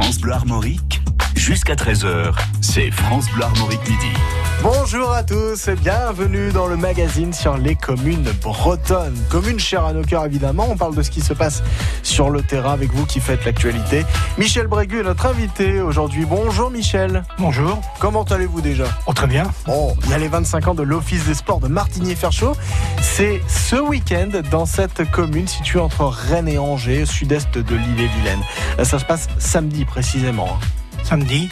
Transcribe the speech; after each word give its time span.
France 0.00 0.18
Bleu 0.18 0.32
Armorique, 0.32 1.02
jusqu'à 1.36 1.74
13h, 1.74 2.32
c'est 2.62 2.90
France 2.90 3.30
Bleu 3.34 3.44
Armorique 3.44 3.86
Midi. 3.86 4.39
Bonjour 4.62 5.10
à 5.10 5.22
tous 5.22 5.68
et 5.68 5.74
bienvenue 5.74 6.52
dans 6.52 6.66
le 6.66 6.76
magazine 6.76 7.32
sur 7.32 7.56
les 7.56 7.76
communes 7.76 8.30
bretonnes. 8.42 9.16
Communes 9.30 9.58
chères 9.58 9.86
à 9.86 9.94
nos 9.94 10.02
cœurs 10.02 10.26
évidemment, 10.26 10.66
on 10.68 10.76
parle 10.76 10.94
de 10.94 11.00
ce 11.00 11.10
qui 11.10 11.22
se 11.22 11.32
passe 11.32 11.62
sur 12.02 12.28
le 12.28 12.42
terrain 12.42 12.74
avec 12.74 12.92
vous 12.92 13.06
qui 13.06 13.20
faites 13.20 13.46
l'actualité. 13.46 14.04
Michel 14.36 14.66
Brégu 14.66 15.00
est 15.00 15.04
notre 15.04 15.24
invité 15.24 15.80
aujourd'hui. 15.80 16.26
Bonjour 16.26 16.70
Michel. 16.70 17.24
Bonjour. 17.38 17.80
Comment 18.00 18.24
allez-vous 18.24 18.60
déjà? 18.60 18.84
Oh 19.06 19.14
très 19.14 19.26
bien. 19.26 19.44
Bon, 19.64 19.96
il 20.04 20.10
y 20.10 20.12
a 20.12 20.18
les 20.18 20.28
25 20.28 20.68
ans 20.68 20.74
de 20.74 20.82
l'Office 20.82 21.24
des 21.24 21.34
sports 21.34 21.60
de 21.60 21.68
Martigny-Ferchaud. 21.68 22.54
C'est 23.00 23.40
ce 23.48 23.76
week-end 23.76 24.42
dans 24.50 24.66
cette 24.66 25.10
commune 25.10 25.48
située 25.48 25.80
entre 25.80 26.04
Rennes 26.04 26.48
et 26.48 26.58
Angers, 26.58 27.06
sud-est 27.06 27.56
de 27.56 27.74
l'île-et-Vilaine. 27.74 28.40
Ça 28.84 28.98
se 28.98 29.06
passe 29.06 29.28
samedi 29.38 29.86
précisément. 29.86 30.58
Samedi. 31.10 31.48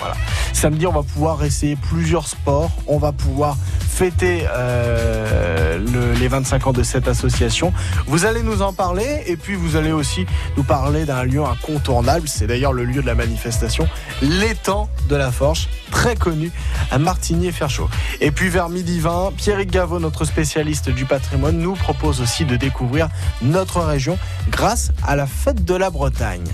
Samedi, 0.53 0.87
on 0.87 0.93
va 0.93 1.03
pouvoir 1.03 1.43
essayer 1.43 1.75
plusieurs 1.75 2.29
sports. 2.29 2.71
On 2.87 2.99
va 2.99 3.11
pouvoir 3.11 3.57
fêter 3.81 4.45
euh, 4.53 5.79
le- 5.79 6.13
les 6.13 6.29
25 6.29 6.69
ans 6.69 6.73
de 6.73 6.85
cette 6.85 7.09
association. 7.09 7.73
Vous 8.07 8.25
allez 8.25 8.45
nous 8.45 8.63
en 8.63 8.73
parler 8.73 9.25
et 9.27 9.37
puis 9.37 9.57
vous 9.57 9.75
allez 9.75 9.91
aussi 9.91 10.27
nous 10.57 10.63
parler 10.63 11.07
d'un 11.07 11.25
lieu 11.25 11.43
incontournable. 11.43 12.29
C'est 12.29 12.47
d'ailleurs 12.47 12.73
le 12.73 12.85
lieu 12.85 13.03
de 13.03 13.07
la 13.07 13.17
manifestation, 13.17 13.89
l'étang 14.23 14.89
de 15.09 15.17
la 15.17 15.33
Forge, 15.33 15.69
très 15.91 16.15
connu 16.15 16.53
à 16.93 16.99
Martigny-Ferchaud. 16.99 17.89
Et 18.21 18.31
puis 18.31 18.51
vers 18.51 18.69
midi 18.69 19.01
20, 19.01 19.33
Pierrick 19.37 19.73
Gaveau, 19.73 19.99
notre 19.99 20.25
spécialiste 20.25 20.89
du 20.89 21.05
patrimoine, 21.05 21.59
nous 21.59 21.75
propose 21.75 22.21
aussi 22.21 22.45
de 22.45 22.55
découvrir 22.55 23.09
notre 23.43 23.81
région 23.81 24.19
grâce 24.51 24.93
à 25.05 25.17
la 25.17 25.27
fête 25.27 25.65
de 25.65 25.75
la 25.75 25.91
Bretagne. 25.91 26.47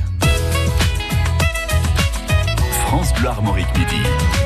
France 2.87 3.13
Bleu 3.15 3.29
Armorique 3.29 3.67
Midi. 3.79 4.44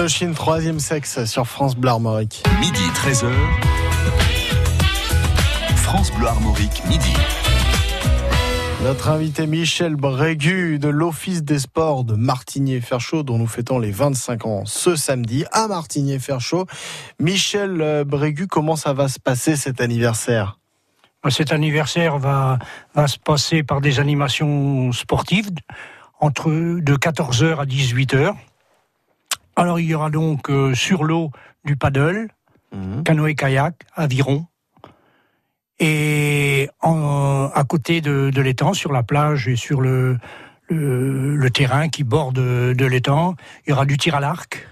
Indochine, 0.00 0.32
troisième 0.32 0.80
sexe 0.80 1.26
sur 1.26 1.46
France 1.46 1.76
Bleu 1.76 1.90
Armorique. 1.90 2.42
Midi 2.58 2.80
13h. 2.94 3.30
France 5.76 6.10
Bleu 6.12 6.26
Armorique, 6.26 6.82
midi. 6.88 7.12
Notre 8.82 9.10
invité 9.10 9.46
Michel 9.46 9.96
Brégu 9.96 10.78
de 10.78 10.88
l'Office 10.88 11.42
des 11.42 11.58
sports 11.58 12.04
de 12.04 12.14
Martigny-Ferchaud, 12.14 13.24
dont 13.24 13.36
nous 13.36 13.46
fêtons 13.46 13.78
les 13.78 13.90
25 13.90 14.46
ans 14.46 14.62
ce 14.64 14.96
samedi 14.96 15.44
à 15.52 15.68
Martigny-Ferchaud. 15.68 16.64
Michel 17.18 17.82
euh, 17.82 18.02
Brégu, 18.02 18.46
comment 18.46 18.76
ça 18.76 18.94
va 18.94 19.06
se 19.06 19.20
passer 19.20 19.54
cet 19.54 19.82
anniversaire? 19.82 20.58
Cet 21.28 21.52
anniversaire 21.52 22.16
va, 22.16 22.58
va 22.94 23.06
se 23.06 23.18
passer 23.18 23.62
par 23.62 23.82
des 23.82 24.00
animations 24.00 24.92
sportives 24.92 25.50
entre 26.20 26.48
de 26.48 26.94
14h 26.96 27.58
à 27.58 27.66
18h. 27.66 28.34
Alors 29.56 29.80
il 29.80 29.86
y 29.86 29.94
aura 29.94 30.10
donc 30.10 30.50
euh, 30.50 30.74
sur 30.74 31.04
l'eau 31.04 31.30
du 31.64 31.76
paddle, 31.76 32.28
mmh. 32.72 33.02
canoë-kayak, 33.02 33.74
aviron. 33.94 34.46
Et 35.78 36.68
à 36.82 37.64
côté 37.66 38.02
de, 38.02 38.40
l'étang, 38.40 38.74
sur 38.74 38.92
la 38.92 39.02
plage 39.02 39.48
et 39.48 39.56
sur 39.56 39.80
le, 39.80 40.18
le, 40.68 41.50
terrain 41.50 41.88
qui 41.88 42.04
borde 42.04 42.34
de 42.34 42.84
l'étang, 42.84 43.34
il 43.66 43.70
y 43.70 43.72
aura 43.72 43.86
du 43.86 43.96
tir 43.96 44.14
à 44.14 44.20
l'arc, 44.20 44.68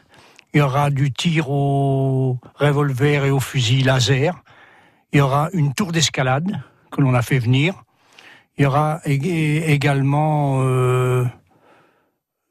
il 0.53 0.59
y 0.59 0.61
aura 0.61 0.91
du 0.91 1.11
tir 1.11 1.51
au 1.51 2.39
revolver 2.57 3.25
et 3.25 3.31
au 3.31 3.41
fusil 3.41 3.83
laser, 3.83 4.43
il 5.13 5.19
y 5.19 5.21
aura 5.23 5.49
une 5.55 5.73
tour 5.73 5.93
d'escalade 5.93 6.61
que 6.91 7.01
l'on 7.01 7.15
a 7.15 7.23
fait 7.23 7.39
venir, 7.39 7.85
il 8.59 8.65
y 8.65 8.67
aura 8.67 9.01
également 9.05 10.61
euh, 10.63 11.25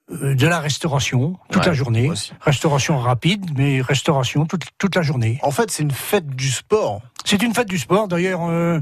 de 0.10 0.48
la 0.48 0.60
restauration 0.60 1.36
toute 1.52 1.66
la 1.66 1.74
journée. 1.74 2.10
Restauration 2.42 2.98
rapide, 2.98 3.46
mais 3.58 3.82
restauration 3.82 4.46
toute, 4.46 4.66
toute 4.78 4.96
la 4.96 5.02
journée. 5.02 5.40
En 5.44 5.52
fait, 5.52 5.70
c'est 5.70 5.84
une 5.84 5.92
fête 5.92 6.28
du 6.28 6.50
sport. 6.50 7.02
C'est 7.26 7.42
une 7.44 7.54
fête 7.54 7.68
du 7.68 7.78
sport. 7.78 8.08
D'ailleurs, 8.08 8.48
euh, 8.50 8.80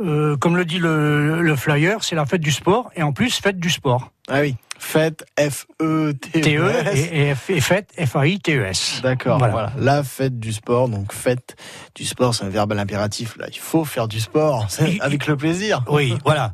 euh, 0.00 0.36
comme 0.36 0.56
le 0.56 0.66
dit 0.66 0.78
le, 0.78 1.40
le 1.40 1.56
flyer, 1.56 2.04
c'est 2.04 2.14
la 2.14 2.26
fête 2.26 2.42
du 2.42 2.50
sport 2.50 2.90
et 2.94 3.02
en 3.02 3.12
plus 3.12 3.40
fête 3.40 3.58
du 3.58 3.70
sport. 3.70 4.10
Ah 4.28 4.40
oui. 4.40 4.56
Fête 4.78 5.24
F-E-T-E-S. 5.38 6.44
E 6.44 7.14
et, 7.14 7.30
et, 7.30 7.60
fête 7.60 7.90
F-A-I-T-E-S. 7.98 9.00
D'accord. 9.02 9.38
Voilà. 9.38 9.72
La 9.78 10.02
fête 10.02 10.38
du 10.38 10.52
sport. 10.52 10.90
Donc, 10.90 11.14
fête 11.14 11.56
du 11.94 12.04
sport, 12.04 12.34
c'est 12.34 12.44
un 12.44 12.50
verbe 12.50 12.72
à 12.72 12.74
l'impératif. 12.74 13.38
Là, 13.38 13.46
il 13.50 13.58
faut 13.58 13.86
faire 13.86 14.08
du 14.08 14.20
sport 14.20 14.66
avec 15.00 15.26
le 15.26 15.36
plaisir. 15.36 15.82
Oui, 15.88 16.18
voilà. 16.24 16.52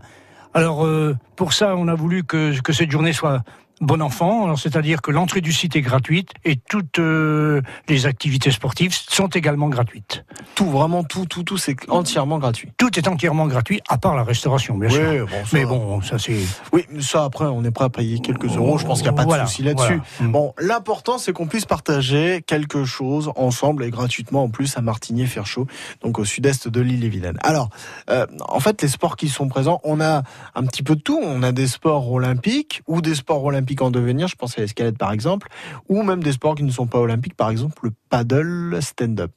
Alors, 0.55 0.87
pour 1.35 1.55
ça, 1.55 1.75
on 1.77 1.89
a 1.89 1.95
voulu 1.95 2.23
que, 2.23 2.61
que 2.61 2.73
cette 2.73 2.91
journée 2.91 3.15
soit 3.15 3.43
bon 3.83 4.01
enfant, 4.01 4.57
c'est-à-dire 4.57 5.03
que 5.03 5.11
l'entrée 5.11 5.41
du 5.41 5.53
site 5.53 5.77
est 5.77 5.81
gratuite 5.81 6.31
et 6.45 6.57
toutes 6.57 7.01
euh, 7.01 7.61
les 7.89 8.07
activités 8.07 8.53
sportives 8.53 8.95
sont 8.95 9.27
également 9.27 9.69
gratuites. 9.69 10.25
Tout, 10.55 10.71
vraiment 10.71 11.03
tout, 11.03 11.27
tout, 11.27 11.43
tout, 11.43 11.59
c'est 11.59 11.77
entièrement 11.91 12.39
gratuit. 12.39 12.71
Tout 12.79 12.97
est 12.99 13.09
entièrement 13.09 13.47
gratuit, 13.47 13.81
à 13.89 13.99
part 13.99 14.15
la 14.15 14.23
restauration, 14.23 14.79
bien 14.79 14.89
sûr. 14.89 15.27
Mais 15.53 15.65
bon, 15.65 16.01
ça 16.01 16.19
c'est. 16.19 16.39
Oui, 16.73 16.87
ça 17.01 17.25
après, 17.25 17.47
on 17.47 17.65
est 17.65 17.73
prêt 17.73 17.87
à 17.87 17.91
payer 17.91 18.21
quelques 18.21 18.57
euros. 18.57 18.79
Je 18.79 18.87
pense 18.87 19.03
qu'il 19.03 19.11
n'y 19.11 19.21
a 19.21 19.25
pas 19.25 19.39
de 19.39 19.47
souci 19.47 19.63
là-dessus. 19.63 20.01
Mm. 20.21 20.31
Bon, 20.31 20.55
l'important, 20.59 21.19
c'est 21.19 21.33
qu'on 21.33 21.49
puisse 21.49 21.67
partager 21.67 22.43
quelque 22.47 22.85
chose 22.85 23.33
ensemble 23.35 23.85
et 23.85 23.91
gratuitement 23.91 24.45
en 24.45 24.49
plus 24.49 24.77
à 24.77 24.81
Martigny-Ferchaud, 24.81 25.67
donc 26.03 26.21
au 26.21 26.25
sud-est 26.25 26.69
de 26.69 26.81
l'île-et-Vilaine. 26.81 27.39
Alors, 27.43 27.69
euh, 28.11 28.27
en 28.49 28.61
fait, 28.61 28.81
les 28.83 28.89
sports 28.89 29.17
qui 29.17 29.29
sont 29.29 29.49
présents, 29.49 29.81
on 29.83 30.01
a 30.01 30.23
un 30.55 30.65
petit 30.65 30.85
peu 30.85 30.95
de 30.95 31.01
tout. 31.01 31.21
On 31.21 31.43
a 31.43 31.51
des 31.51 31.67
sports 31.67 32.11
olympiques 32.13 32.83
ou 32.87 33.01
des 33.01 33.17
sports 33.17 33.45
olympiques 33.45 33.72
en 33.81 33.91
devenir, 33.91 34.29
je 34.29 34.37
pense 34.37 34.59
à 34.59 34.61
l'escalade 34.61 34.99
par 34.99 35.13
exemple, 35.13 35.49
ou 35.89 36.03
même 36.03 36.23
des 36.23 36.33
sports 36.33 36.55
qui 36.55 36.65
ne 36.65 36.71
sont 36.71 36.87
pas 36.87 36.99
olympiques, 36.99 37.37
par 37.37 37.51
exemple 37.51 37.87
le 37.87 37.93
paddle 38.11 38.79
stand-up. 38.83 39.33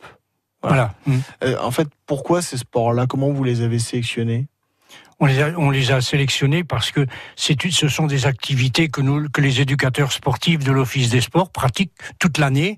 Voilà. 0.61 0.95
Euh, 1.43 1.57
en 1.61 1.71
fait, 1.71 1.87
pourquoi 2.05 2.41
ces 2.41 2.57
sports-là 2.57 3.05
Comment 3.07 3.29
vous 3.29 3.43
les 3.43 3.61
avez 3.61 3.79
sélectionnés? 3.79 4.47
On 5.19 5.25
les, 5.25 5.41
a, 5.41 5.51
on 5.57 5.69
les 5.69 5.91
a 5.91 6.01
sélectionnés 6.01 6.63
parce 6.63 6.91
que 6.91 7.05
ce 7.35 7.87
sont 7.87 8.07
des 8.07 8.25
activités 8.25 8.89
que, 8.89 9.01
nous, 9.01 9.29
que 9.29 9.41
les 9.41 9.61
éducateurs 9.61 10.11
sportifs 10.11 10.63
de 10.63 10.71
l'Office 10.71 11.09
des 11.09 11.21
sports 11.21 11.49
pratiquent 11.49 11.93
toute 12.19 12.37
l'année 12.37 12.77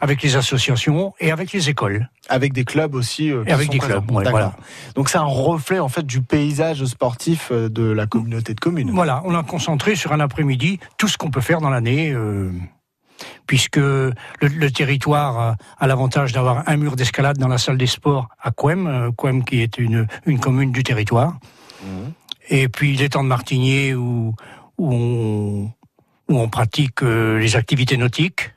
avec 0.00 0.22
les 0.22 0.36
associations 0.36 1.14
et 1.20 1.30
avec 1.30 1.52
les 1.52 1.70
écoles. 1.70 2.10
Avec 2.28 2.52
des 2.52 2.64
clubs 2.64 2.94
aussi. 2.94 3.30
Euh, 3.30 3.44
et 3.46 3.52
avec 3.52 3.70
des 3.70 3.78
clubs, 3.78 4.04
voilà. 4.10 4.54
Donc 4.94 5.08
c'est 5.08 5.18
un 5.18 5.24
reflet 5.24 5.78
en 5.78 5.88
fait 5.88 6.04
du 6.04 6.20
paysage 6.20 6.84
sportif 6.84 7.48
euh, 7.50 7.68
de 7.68 7.84
la 7.84 8.06
communauté 8.06 8.54
de 8.54 8.60
communes. 8.60 8.90
Voilà, 8.90 9.22
on 9.24 9.34
a 9.34 9.42
concentré 9.42 9.94
sur 9.94 10.12
un 10.12 10.20
après-midi 10.20 10.78
tout 10.98 11.08
ce 11.08 11.16
qu'on 11.16 11.30
peut 11.30 11.40
faire 11.40 11.60
dans 11.60 11.70
l'année. 11.70 12.12
Euh, 12.12 12.50
puisque 13.46 13.76
le, 13.76 14.68
territoire 14.70 15.56
a, 15.78 15.86
l'avantage 15.86 16.32
d'avoir 16.32 16.68
un 16.68 16.76
mur 16.76 16.96
d'escalade 16.96 17.38
dans 17.38 17.48
la 17.48 17.58
salle 17.58 17.78
des 17.78 17.86
sports 17.86 18.28
à 18.42 18.50
Couem, 18.50 19.12
Couem 19.16 19.44
qui 19.44 19.62
est 19.62 19.78
une, 19.78 20.06
une 20.26 20.40
commune 20.40 20.72
du 20.72 20.82
territoire. 20.82 21.38
Mmh. 21.84 22.10
Et 22.50 22.68
puis 22.68 22.96
l'étang 22.96 23.22
de 23.22 23.28
Martigné 23.28 23.94
où, 23.94 24.34
où, 24.78 24.92
on, 24.92 25.72
où 26.28 26.38
on 26.38 26.48
pratique 26.48 27.02
les 27.02 27.56
activités 27.56 27.96
nautiques. 27.96 28.54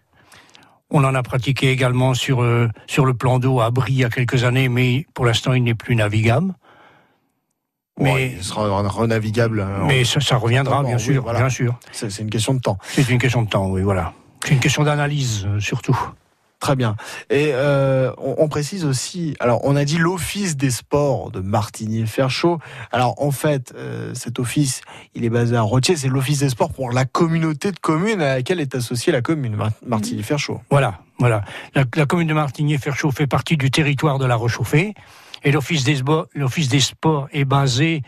On 0.90 1.04
en 1.04 1.14
a 1.16 1.24
pratiqué 1.24 1.70
également 1.72 2.14
sur, 2.14 2.42
euh, 2.42 2.70
sur 2.88 3.06
le 3.06 3.14
plan 3.14 3.40
d'eau 3.40 3.60
à 3.60 3.72
Brie 3.72 3.94
il 3.94 4.00
y 4.00 4.06
a 4.06 4.10
quelques 4.10 4.46
années, 4.46 4.70
mais 4.70 5.06
pour 5.14 5.26
l'instant, 5.26 5.54
il 5.54 5.64
n'est 5.64 5.76
plus 5.76 5.96
navigable. 5.96 6.54
Mais 8.00 8.36
il 8.38 8.44
sera 8.44 8.82
renavigable. 8.88 9.62
Hein, 9.62 9.86
mais 9.88 10.06
ça, 10.06 10.38
reviendra, 10.38 10.84
bien 10.84 10.98
sûr, 10.98 11.24
bien 11.24 11.50
sûr. 11.50 11.78
C'est 11.92 12.20
une 12.20 12.30
question 12.30 12.54
de 12.54 12.60
temps. 12.60 12.78
C'est 12.84 13.10
une 13.10 13.18
question 13.18 13.42
de 13.42 13.50
temps, 13.50 13.68
oui, 13.70 13.82
voilà. 13.82 14.14
C'est 14.44 14.54
une 14.54 14.60
question 14.60 14.84
d'analyse, 14.84 15.46
euh, 15.48 15.60
surtout. 15.60 15.98
Très 16.60 16.76
bien. 16.76 16.96
Et 17.30 17.52
euh, 17.54 18.12
on, 18.18 18.48
précise 18.48 18.84
aussi, 18.84 19.36
alors 19.40 19.62
on 19.64 19.76
a 19.76 19.86
dit 19.86 19.98
l'office 19.98 20.58
des 20.58 20.72
sports 20.72 21.30
de 21.30 21.40
Martigny-Ferchaud. 21.40 22.58
Alors 22.92 23.22
en 23.22 23.30
fait, 23.30 23.74
euh, 23.76 24.14
cet 24.16 24.40
office, 24.40 24.82
il 25.14 25.24
est 25.24 25.30
basé 25.30 25.56
à 25.56 25.62
Rotier, 25.62 25.96
c'est 25.96 26.08
l'office 26.08 26.40
des 26.40 26.50
sports 26.50 26.74
pour 26.74 26.92
la 26.92 27.06
communauté 27.06 27.72
de 27.72 27.80
communes 27.80 28.22
à 28.22 28.36
laquelle 28.36 28.60
est 28.60 28.74
associée 28.74 29.14
la 29.14 29.22
commune 29.22 29.56
Martigny-Ferchaud. 29.86 30.62
Voilà, 30.72 31.00
voilà. 31.20 31.44
La, 31.76 32.06
commune 32.08 32.28
de 32.28 32.34
Martigny-Ferchaud 32.34 33.12
fait 33.12 33.28
partie 33.28 33.56
du 33.56 33.70
territoire 33.70 34.18
de 34.18 34.26
la 34.26 34.36
Rechauffée 34.36 34.96
et 35.44 35.52
l'office 35.52 35.84
des, 35.84 36.02
des 36.02 36.80
sports 36.80 37.28
est 37.32 37.46
basé 37.46 38.02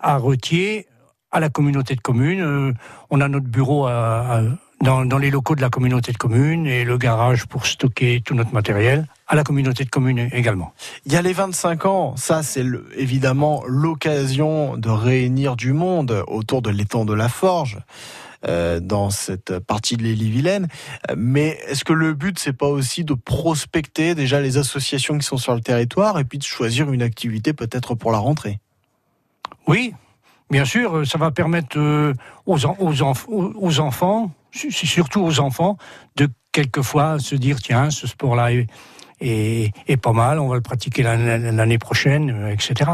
à 0.00 0.16
Retier, 0.16 0.86
à 1.30 1.40
la 1.40 1.50
communauté 1.50 1.94
de 1.94 2.00
communes. 2.00 2.40
Euh, 2.40 2.72
on 3.10 3.20
a 3.20 3.28
notre 3.28 3.48
bureau 3.48 3.86
à 3.86 4.40
dans, 4.82 5.18
les 5.18 5.30
locaux 5.30 5.54
de 5.54 5.60
la 5.60 5.70
communauté 5.70 6.12
de 6.12 6.18
communes 6.18 6.66
et 6.66 6.84
le 6.84 6.98
garage 6.98 7.46
pour 7.46 7.66
stocker 7.66 8.20
tout 8.24 8.34
notre 8.34 8.52
matériel 8.52 9.06
à 9.28 9.36
la 9.36 9.44
communauté 9.44 9.84
de 9.84 9.90
communes 9.90 10.28
également. 10.32 10.74
Il 11.06 11.12
y 11.12 11.16
a 11.16 11.22
les 11.22 11.32
25 11.32 11.86
ans, 11.86 12.16
ça 12.16 12.42
c'est 12.42 12.64
évidemment 12.96 13.62
l'occasion 13.66 14.76
de 14.76 14.90
réunir 14.90 15.54
du 15.54 15.72
monde 15.72 16.24
autour 16.26 16.62
de 16.62 16.70
l'étang 16.70 17.04
de 17.04 17.14
la 17.14 17.28
Forge. 17.28 17.78
Euh, 18.44 18.80
dans 18.80 19.10
cette 19.10 19.60
partie 19.60 19.96
de 19.96 20.02
l'île-et-Vilaine. 20.02 20.66
Mais 21.16 21.60
est-ce 21.68 21.84
que 21.84 21.92
le 21.92 22.12
but, 22.12 22.40
c'est 22.40 22.52
pas 22.52 22.66
aussi 22.66 23.04
de 23.04 23.14
prospecter 23.14 24.16
déjà 24.16 24.40
les 24.40 24.58
associations 24.58 25.16
qui 25.16 25.24
sont 25.24 25.36
sur 25.36 25.54
le 25.54 25.60
territoire 25.60 26.18
et 26.18 26.24
puis 26.24 26.38
de 26.38 26.42
choisir 26.42 26.90
une 26.90 27.02
activité 27.02 27.52
peut-être 27.52 27.94
pour 27.94 28.10
la 28.10 28.18
rentrée? 28.18 28.58
Oui, 29.68 29.94
bien 30.52 30.64
sûr, 30.64 31.04
ça 31.06 31.18
va 31.18 31.32
permettre 31.32 31.78
euh, 31.78 32.14
aux, 32.46 32.58
aux, 32.64 33.80
enfants 33.80 34.30
surtout 34.52 35.22
aux 35.22 35.40
enfants, 35.40 35.76
de 36.16 36.28
quelquefois 36.52 37.18
se 37.18 37.34
dire 37.34 37.60
tiens, 37.60 37.90
ce 37.90 38.06
sport-là 38.06 38.50
est, 39.20 39.96
pas 39.96 40.12
mal, 40.12 40.38
on 40.38 40.48
va 40.48 40.56
le 40.56 40.60
pratiquer 40.60 41.02
l'année 41.02 41.78
prochaine, 41.78 42.30
euh, 42.30 42.52
etc. 42.52 42.92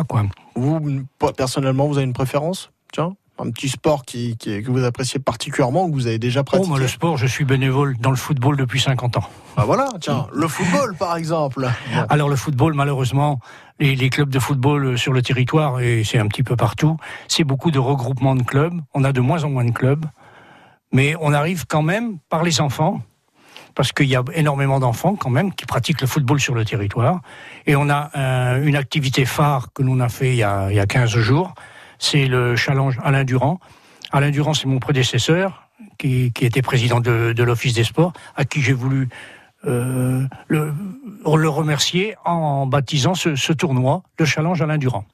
Vous, 0.54 1.04
personnellement, 1.36 1.88
vous 1.88 1.96
avez 1.96 2.06
une 2.06 2.12
préférence? 2.12 2.70
Tiens? 2.92 3.16
Un 3.38 3.50
petit 3.50 3.68
sport 3.68 4.04
qui, 4.04 4.36
que 4.36 4.70
vous 4.70 4.84
appréciez 4.84 5.20
particulièrement 5.20 5.84
ou 5.84 5.90
que 5.90 5.94
vous 5.94 6.06
avez 6.06 6.18
déjà 6.18 6.44
pratiqué 6.44 6.70
oh, 6.74 6.78
Le 6.78 6.88
sport, 6.88 7.16
je 7.16 7.26
suis 7.26 7.44
bénévole 7.44 7.96
dans 7.98 8.10
le 8.10 8.16
football 8.16 8.56
depuis 8.56 8.80
50 8.80 9.16
ans. 9.18 9.30
Ah 9.56 9.64
voilà, 9.64 9.88
tiens, 10.00 10.26
le 10.32 10.48
football 10.48 10.96
par 10.96 11.16
exemple. 11.16 11.68
Alors 12.08 12.28
le 12.28 12.36
football, 12.36 12.74
malheureusement, 12.74 13.40
les, 13.80 13.94
les, 13.96 14.10
clubs 14.10 14.30
de 14.30 14.38
football 14.38 14.98
sur 14.98 15.12
le 15.12 15.22
territoire, 15.22 15.80
et 15.80 16.04
c'est 16.04 16.18
un 16.18 16.26
petit 16.26 16.42
peu 16.42 16.56
partout, 16.56 16.96
c'est 17.28 17.44
beaucoup 17.44 17.70
de 17.70 17.78
regroupements 17.78 18.34
de 18.34 18.42
clubs. 18.42 18.74
On 18.94 19.04
a 19.04 19.12
de 19.12 19.20
moins 19.20 19.44
en 19.44 19.50
moins 19.50 19.64
de 19.64 19.72
clubs 19.72 20.04
mais 20.92 21.14
on 21.20 21.32
arrive 21.32 21.66
quand 21.66 21.82
même 21.82 22.18
par 22.28 22.42
les 22.42 22.60
enfants, 22.60 23.00
parce 23.74 23.92
qu'il 23.92 24.06
y 24.06 24.16
a 24.16 24.24
énormément 24.34 24.80
d'enfants 24.80 25.14
quand 25.14 25.30
même 25.30 25.52
qui 25.52 25.66
pratiquent 25.66 26.00
le 26.00 26.06
football 26.06 26.40
sur 26.40 26.54
le 26.54 26.64
territoire. 26.64 27.20
Et 27.66 27.76
on 27.76 27.88
a 27.88 28.10
euh, 28.16 28.64
une 28.64 28.76
activité 28.76 29.24
phare 29.24 29.72
que 29.72 29.82
l'on 29.82 30.00
a 30.00 30.08
fait 30.08 30.30
il 30.30 30.36
y 30.36 30.42
a, 30.42 30.70
il 30.70 30.76
y 30.76 30.80
a 30.80 30.86
15 30.86 31.10
jours, 31.10 31.54
c'est 31.98 32.26
le 32.26 32.56
challenge 32.56 32.98
Alain 33.02 33.24
Durand. 33.24 33.60
Alain 34.12 34.30
Durand, 34.30 34.54
c'est 34.54 34.66
mon 34.66 34.78
prédécesseur, 34.78 35.68
qui, 35.98 36.32
était 36.40 36.62
président 36.62 37.00
de, 37.00 37.42
l'Office 37.42 37.74
des 37.74 37.84
sports, 37.84 38.12
à 38.36 38.44
qui 38.44 38.62
j'ai 38.62 38.72
voulu 38.72 39.08
euh, 39.66 40.24
le, 40.46 40.72
remercier 41.24 42.14
en 42.24 42.66
baptisant 42.66 43.14
ce 43.14 43.52
tournoi, 43.52 44.02
le 44.18 44.24
challenge 44.24 44.62
Alain 44.62 44.78
Durand. 44.78 45.04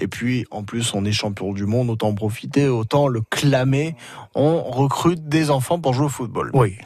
Et 0.00 0.08
puis, 0.08 0.46
en 0.50 0.64
plus, 0.64 0.94
on 0.94 1.04
est 1.04 1.12
champion 1.12 1.52
du 1.52 1.66
monde, 1.66 1.90
autant 1.90 2.08
en 2.08 2.14
profiter, 2.14 2.68
autant 2.68 3.06
le 3.06 3.20
clamer. 3.20 3.94
On 4.34 4.62
recrute 4.62 5.28
des 5.28 5.50
enfants 5.50 5.78
pour 5.78 5.92
jouer 5.92 6.06
au 6.06 6.10
football. 6.10 6.50
Oui. 6.54 6.76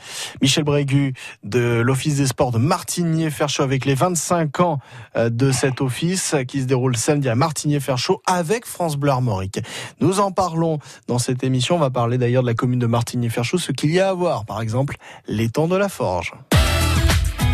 Michel 0.43 0.65
Brégu 0.65 1.15
de 1.45 1.81
l'Office 1.81 2.17
des 2.17 2.27
sports 2.27 2.51
de 2.51 2.59
Martigny-Ferchaud 2.59 3.63
avec 3.63 3.85
les 3.85 3.95
25 3.95 4.61
ans 4.61 4.79
euh, 5.17 5.31
de 5.31 5.53
cet 5.53 5.81
office 5.81 6.35
qui 6.49 6.61
se 6.61 6.67
déroule 6.67 6.97
samedi 6.97 7.29
à 7.29 7.35
Martigny-Ferchaud 7.35 8.21
avec 8.27 8.67
France 8.67 8.97
Bleu 8.97 9.13
Armorique. 9.13 9.61
Nous 10.01 10.21
en 10.21 10.33
parlons 10.33 10.79
dans 11.07 11.19
cette 11.19 11.45
émission. 11.45 11.77
On 11.77 11.79
va 11.81 11.91
parler 11.91 12.19
d'ailleurs 12.19 12.43
de 12.43 12.49
la 12.49 12.55
commune 12.55 12.81
de 12.81 12.87
Martigny-Ferchaud, 12.87 13.59
ce 13.59 13.73
qu'il 13.73 13.93
y 13.93 14.01
a 14.01 14.09
à 14.09 14.15
voir. 14.15 14.45
Par 14.45 14.61
exemple, 14.61 14.97
l'étang 15.29 15.69
de 15.69 15.77
la 15.77 15.89
Forge. 15.89 16.35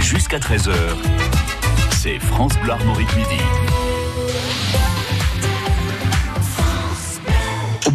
Jusqu'à 0.00 0.38
13h, 0.38 0.72
c'est 1.90 2.18
France 2.18 2.54
Bleu 2.62 2.72
Armorique 2.72 3.14
Midi. 3.14 3.89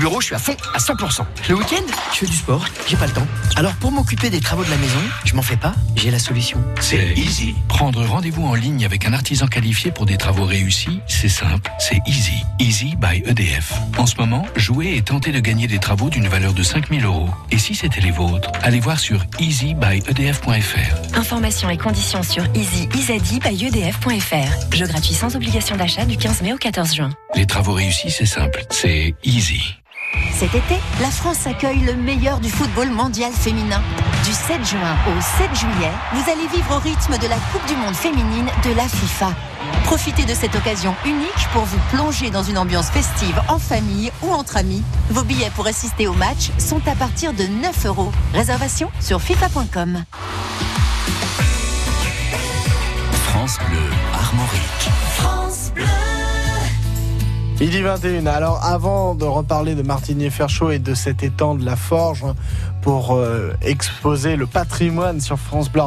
Bureau, 0.06 0.22
je 0.22 0.28
suis 0.28 0.36
à 0.36 0.40
fond, 0.40 0.56
à 0.76 0.78
100%. 0.78 1.26
Le 1.50 1.56
week-end, 1.56 1.82
je 2.14 2.20
fais 2.20 2.28
du 2.28 2.36
sport, 2.36 2.64
j'ai 2.88 2.96
pas 2.96 3.08
le 3.08 3.12
temps. 3.12 3.26
Alors 3.56 3.74
pour 3.78 3.92
m'occuper 3.92 4.30
des 4.30 4.40
travaux 4.40 4.64
de 4.64 4.70
la 4.70 4.78
maison, 4.78 5.00
je 5.24 5.34
m'en 5.34 5.42
fais 5.42 5.58
pas, 5.58 5.74
j'ai 5.96 6.12
la 6.12 6.20
solution. 6.20 6.64
C'est 6.80 7.16
easy. 7.16 7.56
Prendre 7.68 8.06
rendez-vous 8.06 8.46
en 8.46 8.54
ligne 8.54 8.86
avec 8.86 9.08
un 9.08 9.14
artisan 9.14 9.48
qualifié 9.48 9.90
pour 9.90 10.06
des 10.06 10.18
travaux 10.18 10.46
réussis, 10.46 11.00
c'est 11.08 11.28
simple, 11.28 11.72
c'est 11.80 11.98
easy. 12.06 12.44
Easy 12.60 12.96
by 12.98 13.24
EDF. 13.26 13.74
En 13.98 14.06
ce 14.06 14.16
moment, 14.18 14.46
jouez 14.56 14.96
et 14.96 15.02
tentez 15.02 15.32
de 15.32 15.40
gagner 15.40 15.66
des 15.66 15.80
travaux 15.80 16.12
d'une 16.12 16.28
valeur 16.28 16.54
de 16.54 16.62
5000 16.62 17.04
euros. 17.04 17.30
Et 17.50 17.58
si 17.58 17.74
c'était 17.74 18.02
les 18.02 18.12
vôtres, 18.12 18.52
allez 18.62 18.82
voir 18.82 19.00
sur 19.00 19.26
easybyedf.fr. 19.40 21.18
Informations 21.18 21.72
et 21.72 21.78
conditions 21.78 22.22
sur 22.22 22.44
easy-by-edf.fr. 22.54 24.76
Jeu 24.76 24.86
gratuit 24.86 25.16
sans 25.16 25.36
obligation 25.36 25.76
d'achat 25.76 26.06
du 26.06 26.16
15 26.16 26.44
mai 26.44 26.54
au 26.54 26.58
14 26.58 26.94
juin. 26.94 27.10
Les 27.34 27.48
travaux 27.48 27.74
réussis, 27.74 28.12
c'est 28.12 28.28
simple, 28.28 28.64
c'est 28.70 29.16
easy. 29.24 29.76
Cet 30.34 30.54
été, 30.54 30.76
la 31.02 31.10
France 31.10 31.48
accueille 31.48 31.80
le 31.80 31.96
meilleur 31.96 32.40
du 32.40 32.50
football 32.50 32.90
mondial 32.90 33.32
féminin. 33.32 33.82
Du 34.26 34.32
7 34.32 34.66
juin 34.66 34.96
au 35.08 35.22
7 35.22 35.56
juillet, 35.56 35.92
vous 36.14 36.32
allez 36.32 36.48
vivre 36.48 36.76
au 36.76 36.80
rythme 36.80 37.18
de 37.18 37.28
la 37.28 37.38
Coupe 37.52 37.66
du 37.68 37.76
Monde 37.76 37.96
féminine 37.96 38.48
de 38.64 38.76
la 38.76 38.88
FIFA. 38.88 39.34
Profitez 39.86 40.26
de 40.26 40.34
cette 40.34 40.56
occasion 40.56 40.96
unique 41.06 41.48
pour 41.54 41.64
vous 41.64 41.80
plonger 41.92 42.30
dans 42.32 42.44
une 42.44 42.58
ambiance 42.58 42.90
festive 42.90 43.40
en 43.48 43.60
famille 43.60 44.12
ou 44.24 44.32
entre 44.32 44.58
amis. 44.58 44.84
Vos 45.10 45.24
billets 45.24 45.52
pour 45.56 45.68
assister 45.68 46.08
au 46.08 46.14
match 46.14 46.52
sont 46.58 46.86
à 46.88 46.96
partir 46.96 47.34
de 47.34 47.44
9 47.44 47.86
euros. 47.86 48.12
Réservation 48.34 48.90
sur 49.00 49.22
FIFA.com. 49.22 50.04
France 53.30 53.58
Bleu 53.70 53.90
Armorique. 54.14 55.35
Midi 57.60 57.82
21. 57.82 58.26
Alors, 58.26 58.66
avant 58.66 59.16
de 59.16 59.24
reparler 59.24 59.76
de 59.76 59.82
Martinier 59.82 60.30
Ferchaud 60.30 60.72
et 60.72 60.80
de 60.80 60.94
cet 60.94 61.24
étang 61.24 61.56
de 61.56 61.64
la 61.64 61.78
Forge 61.78 62.26
pour 62.82 63.14
euh, 63.14 63.54
exposer 63.62 64.36
le 64.36 64.46
patrimoine 64.46 65.22
sur 65.22 65.40
France 65.40 65.72
Bleu 65.72 65.84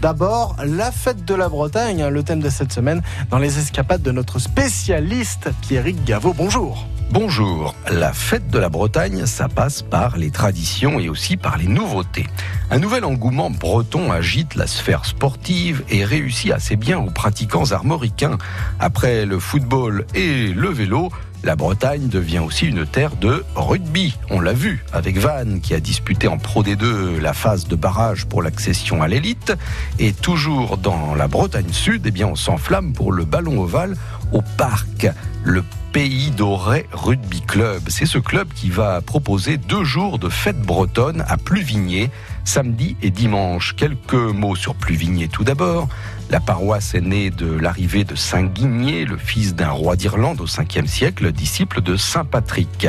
d'abord, 0.00 0.54
la 0.64 0.92
fête 0.92 1.24
de 1.24 1.34
la 1.34 1.48
Bretagne, 1.48 2.06
le 2.06 2.22
thème 2.22 2.40
de 2.40 2.48
cette 2.48 2.72
semaine, 2.72 3.02
dans 3.30 3.38
les 3.38 3.58
escapades 3.58 4.02
de 4.02 4.12
notre 4.12 4.38
spécialiste 4.38 5.50
Pierrick 5.62 6.04
Gaveau. 6.04 6.32
Bonjour. 6.32 6.86
Bonjour. 7.10 7.74
La 7.92 8.12
fête 8.12 8.48
de 8.48 8.58
la 8.58 8.68
Bretagne, 8.68 9.26
ça 9.26 9.48
passe 9.48 9.82
par 9.82 10.16
les 10.16 10.30
traditions 10.30 10.98
et 10.98 11.08
aussi 11.08 11.36
par 11.36 11.58
les 11.58 11.66
nouveautés. 11.68 12.26
Un 12.70 12.78
nouvel 12.78 13.04
engouement 13.04 13.50
breton 13.50 14.10
agite 14.10 14.54
la 14.56 14.66
sphère 14.66 15.04
sportive 15.04 15.84
et 15.90 16.04
réussit 16.04 16.50
assez 16.50 16.76
bien 16.76 16.98
aux 16.98 17.10
pratiquants 17.10 17.70
armoricains. 17.70 18.38
Après 18.80 19.26
le 19.26 19.38
football 19.38 20.06
et 20.14 20.48
le 20.48 20.68
vélo, 20.70 21.10
la 21.44 21.56
Bretagne 21.56 22.08
devient 22.08 22.38
aussi 22.38 22.66
une 22.66 22.86
terre 22.86 23.16
de 23.16 23.44
rugby. 23.54 24.16
On 24.30 24.40
l'a 24.40 24.54
vu 24.54 24.82
avec 24.92 25.18
Vannes 25.18 25.60
qui 25.60 25.74
a 25.74 25.80
disputé 25.80 26.26
en 26.26 26.38
Pro 26.38 26.64
D2 26.64 27.20
la 27.20 27.34
phase 27.34 27.68
de 27.68 27.76
barrage 27.76 28.24
pour 28.24 28.42
l'accession 28.42 29.02
à 29.02 29.08
l'élite. 29.08 29.52
Et 29.98 30.14
toujours 30.14 30.78
dans 30.78 31.14
la 31.14 31.28
Bretagne 31.28 31.70
Sud, 31.70 32.02
eh 32.06 32.10
bien, 32.10 32.28
on 32.28 32.34
s'enflamme 32.34 32.94
pour 32.94 33.12
le 33.12 33.26
ballon 33.26 33.60
ovale 33.60 33.94
au 34.32 34.40
parc. 34.56 35.06
Le 35.44 35.62
Pays 35.92 36.30
Doré 36.30 36.86
Rugby 36.90 37.42
Club. 37.42 37.82
C'est 37.88 38.06
ce 38.06 38.16
club 38.16 38.48
qui 38.54 38.70
va 38.70 39.02
proposer 39.02 39.58
deux 39.58 39.84
jours 39.84 40.18
de 40.18 40.30
fête 40.30 40.58
bretonne 40.60 41.22
à 41.28 41.36
Pluvigné, 41.36 42.10
samedi 42.44 42.96
et 43.02 43.10
dimanche. 43.10 43.76
Quelques 43.76 44.14
mots 44.14 44.56
sur 44.56 44.74
Pluvigné 44.74 45.28
tout 45.28 45.44
d'abord. 45.44 45.88
La 46.30 46.40
paroisse 46.40 46.94
est 46.94 47.00
née 47.00 47.30
de 47.30 47.52
l'arrivée 47.52 48.04
de 48.04 48.14
Saint 48.14 48.44
Guigné, 48.44 49.04
le 49.04 49.16
fils 49.16 49.54
d'un 49.54 49.70
roi 49.70 49.94
d'Irlande 49.94 50.40
au 50.40 50.46
5e 50.46 50.86
siècle, 50.86 51.30
disciple 51.32 51.80
de 51.80 51.96
Saint 51.96 52.24
Patrick. 52.24 52.88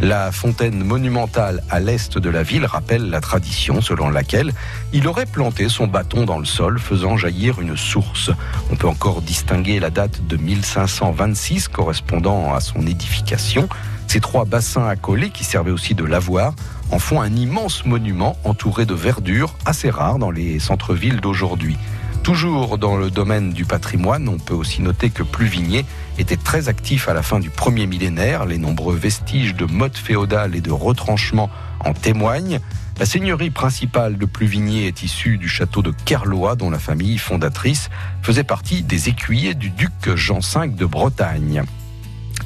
La 0.00 0.30
fontaine 0.30 0.84
monumentale 0.84 1.62
à 1.70 1.80
l'est 1.80 2.18
de 2.18 2.30
la 2.30 2.42
ville 2.42 2.66
rappelle 2.66 3.08
la 3.10 3.20
tradition 3.20 3.80
selon 3.80 4.10
laquelle 4.10 4.52
il 4.92 5.08
aurait 5.08 5.26
planté 5.26 5.68
son 5.68 5.86
bâton 5.86 6.24
dans 6.24 6.38
le 6.38 6.44
sol, 6.44 6.78
faisant 6.78 7.16
jaillir 7.16 7.60
une 7.60 7.76
source. 7.76 8.30
On 8.70 8.76
peut 8.76 8.88
encore 8.88 9.22
distinguer 9.22 9.80
la 9.80 9.90
date 9.90 10.26
de 10.26 10.36
1526 10.36 11.68
correspondant 11.68 12.54
à 12.54 12.60
son 12.60 12.86
édification. 12.86 13.68
Ces 14.06 14.20
trois 14.20 14.44
bassins 14.44 14.86
accolés, 14.86 15.30
qui 15.30 15.42
servaient 15.42 15.70
aussi 15.72 15.94
de 15.94 16.04
lavoir, 16.04 16.54
en 16.90 16.98
font 16.98 17.20
un 17.20 17.34
immense 17.34 17.86
monument 17.86 18.36
entouré 18.44 18.84
de 18.84 18.94
verdure 18.94 19.54
assez 19.64 19.90
rare 19.90 20.18
dans 20.18 20.30
les 20.30 20.58
centres-villes 20.58 21.20
d'aujourd'hui. 21.20 21.76
Toujours 22.24 22.78
dans 22.78 22.96
le 22.96 23.10
domaine 23.10 23.52
du 23.52 23.66
patrimoine, 23.66 24.30
on 24.30 24.38
peut 24.38 24.54
aussi 24.54 24.80
noter 24.80 25.10
que 25.10 25.22
Pluvigné 25.22 25.84
était 26.18 26.38
très 26.38 26.70
actif 26.70 27.06
à 27.06 27.12
la 27.12 27.22
fin 27.22 27.38
du 27.38 27.50
premier 27.50 27.86
millénaire. 27.86 28.46
Les 28.46 28.56
nombreux 28.56 28.96
vestiges 28.96 29.54
de 29.54 29.66
mode 29.66 29.94
féodal 29.94 30.56
et 30.56 30.62
de 30.62 30.70
retranchement 30.70 31.50
en 31.80 31.92
témoignent. 31.92 32.60
La 32.98 33.04
seigneurie 33.04 33.50
principale 33.50 34.16
de 34.16 34.24
Pluvigné 34.24 34.86
est 34.86 35.02
issue 35.02 35.36
du 35.36 35.50
château 35.50 35.82
de 35.82 35.92
Kerlois, 36.06 36.56
dont 36.56 36.70
la 36.70 36.78
famille 36.78 37.18
fondatrice 37.18 37.90
faisait 38.22 38.42
partie 38.42 38.82
des 38.82 39.10
écuyers 39.10 39.52
du 39.52 39.68
duc 39.68 39.92
Jean 40.14 40.38
V 40.38 40.68
de 40.68 40.86
Bretagne. 40.86 41.62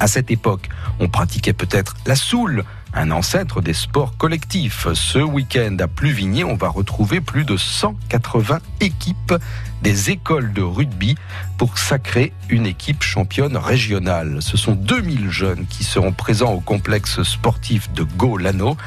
À 0.01 0.07
cette 0.07 0.29
époque, 0.29 0.67
on 0.99 1.07
pratiquait 1.07 1.53
peut-être 1.53 1.95
la 2.05 2.15
soule, 2.15 2.65
un 2.93 3.11
ancêtre 3.11 3.61
des 3.61 3.73
sports 3.73 4.17
collectifs. 4.17 4.87
Ce 4.93 5.19
week-end 5.19 5.77
à 5.79 5.87
Pluvigné, 5.87 6.43
on 6.43 6.55
va 6.55 6.69
retrouver 6.69 7.21
plus 7.21 7.43
de 7.43 7.57
180 7.57 8.59
équipes 8.81 9.35
des 9.81 10.09
écoles 10.09 10.53
de 10.53 10.61
rugby 10.61 11.15
pour 11.57 11.77
sacrer 11.77 12.33
une 12.49 12.65
équipe 12.65 13.03
championne 13.03 13.57
régionale. 13.57 14.37
Ce 14.41 14.57
sont 14.57 14.73
2000 14.73 15.29
jeunes 15.29 15.65
qui 15.69 15.83
seront 15.83 16.11
présents 16.11 16.53
au 16.53 16.59
complexe 16.59 17.23
sportif 17.23 17.91
de 17.93 18.03
Gau-Lano 18.03 18.77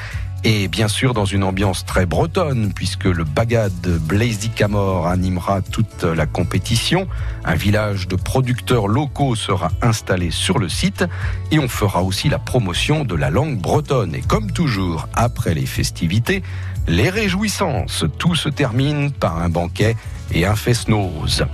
et 0.45 0.67
bien 0.67 0.89
sûr 0.89 1.15
dans 1.15 1.25
une 1.25 1.45
ambiance 1.45 1.87
très 1.87 2.05
bretonne 2.05 2.73
puisque 2.75 3.05
le 3.05 3.23
Bagad 3.23 3.73
Blazy 4.09 4.51
Camor 4.51 5.07
animera 5.07 5.63
toute 5.63 6.03
la 6.03 6.27
compétition. 6.27 7.07
Un 7.45 7.55
village 7.55 8.09
de 8.09 8.17
producteurs 8.17 8.89
locaux 8.89 9.37
sera 9.37 9.71
installé 9.83 10.31
sur 10.31 10.59
le 10.59 10.69
site 10.69 11.05
et 11.53 11.59
on 11.59 11.69
fera 11.69 12.03
aussi 12.03 12.29
la 12.29 12.41
promotion 12.41 13.05
de 13.05 13.15
la 13.15 13.31
langue 13.31 13.59
bretonne. 13.59 14.15
Et 14.15 14.23
comme 14.23 14.51
toujours, 14.51 15.09
après 15.15 15.55
les 15.55 15.67
festivités, 15.67 16.43
les 16.87 17.11
réjouissances. 17.11 18.05
Tout 18.19 18.35
se 18.35 18.49
termine 18.49 19.13
par 19.13 19.39
un 19.39 19.49
banquet 19.49 19.97
et 20.33 20.47
un 20.47 20.57
fest-noz. 20.57 21.45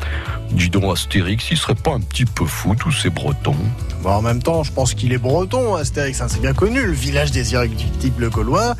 Dis 0.50 0.70
donc 0.70 0.84
Astérix, 0.92 1.50
il 1.50 1.56
serait 1.56 1.74
pas 1.74 1.92
un 1.92 2.00
petit 2.00 2.24
peu 2.24 2.46
fou 2.46 2.74
tous 2.74 2.92
ces 2.92 3.10
bretons? 3.10 3.56
Bon, 4.02 4.10
en 4.10 4.22
même 4.22 4.42
temps, 4.42 4.62
je 4.62 4.72
pense 4.72 4.94
qu'il 4.94 5.12
est 5.12 5.18
breton, 5.18 5.74
Astérix, 5.74 6.20
hein, 6.20 6.26
c'est 6.28 6.40
bien 6.40 6.54
connu. 6.54 6.82
Le 6.82 6.92
village 6.92 7.30
des 7.30 7.52
irréductibles 7.52 8.30
gaulois, 8.30 8.76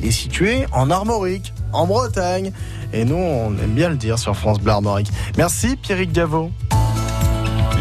il 0.00 0.08
est 0.08 0.12
situé 0.12 0.66
en 0.72 0.90
Armorique, 0.90 1.52
en 1.72 1.86
Bretagne. 1.86 2.52
Et 2.92 3.04
nous, 3.04 3.16
on 3.16 3.50
aime 3.58 3.74
bien 3.74 3.88
le 3.88 3.96
dire 3.96 4.18
sur 4.18 4.36
France 4.36 4.60
Bleu 4.60 4.72
Armorique. 4.72 5.10
Merci, 5.36 5.76
Pierrick 5.76 6.12
Gaveau. 6.12 6.50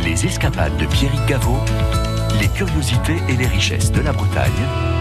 Les 0.03 0.25
escapades 0.25 0.75
de 0.77 0.85
Pierrick 0.85 1.25
Gaveau, 1.27 1.57
les 2.39 2.47
curiosités 2.47 3.17
et 3.27 3.35
les 3.35 3.47
richesses 3.47 3.91
de 3.91 4.01
la 4.01 4.11
Bretagne, 4.11 4.51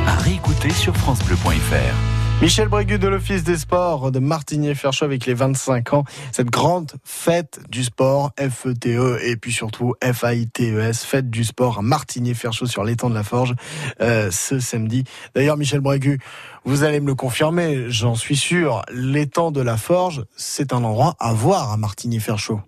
à 0.06 0.14
réécouter 0.16 0.70
sur 0.70 0.96
FranceBleu.fr. 0.96 2.17
Michel 2.40 2.68
Brégu 2.68 3.00
de 3.00 3.08
l'Office 3.08 3.42
des 3.42 3.58
Sports 3.58 4.12
de 4.12 4.20
Martigny-Ferchaud 4.20 5.04
avec 5.04 5.26
les 5.26 5.34
25 5.34 5.92
ans. 5.92 6.04
Cette 6.30 6.50
grande 6.50 6.92
fête 7.02 7.58
du 7.68 7.82
sport, 7.82 8.30
FETE 8.38 8.86
E 8.86 9.18
et 9.24 9.36
puis 9.36 9.52
surtout 9.52 9.94
FAITES, 10.00 10.94
fête 10.94 11.30
du 11.30 11.42
sport 11.42 11.78
à 11.78 11.82
Martigny-Ferchaud 11.82 12.66
sur 12.66 12.84
l'étang 12.84 13.10
de 13.10 13.14
la 13.16 13.24
Forge 13.24 13.56
euh, 14.00 14.30
ce 14.30 14.60
samedi. 14.60 15.02
D'ailleurs, 15.34 15.56
Michel 15.56 15.80
Brégu, 15.80 16.20
vous 16.64 16.84
allez 16.84 17.00
me 17.00 17.08
le 17.08 17.16
confirmer, 17.16 17.90
j'en 17.90 18.14
suis 18.14 18.36
sûr, 18.36 18.82
l'étang 18.92 19.50
de 19.50 19.60
la 19.60 19.76
Forge, 19.76 20.24
c'est 20.36 20.72
un 20.72 20.84
endroit 20.84 21.16
à 21.18 21.32
voir 21.32 21.72
à 21.72 21.76
Martigny-Ferchaud. 21.76 22.60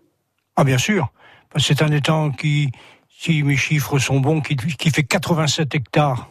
Ah, 0.56 0.64
bien 0.64 0.78
sûr. 0.78 1.12
C'est 1.56 1.80
un 1.80 1.92
étang 1.92 2.32
qui, 2.32 2.72
si 3.08 3.44
mes 3.44 3.56
chiffres 3.56 4.00
sont 4.00 4.18
bons, 4.18 4.40
qui 4.40 4.90
fait 4.90 5.04
87 5.04 5.76
hectares 5.76 6.28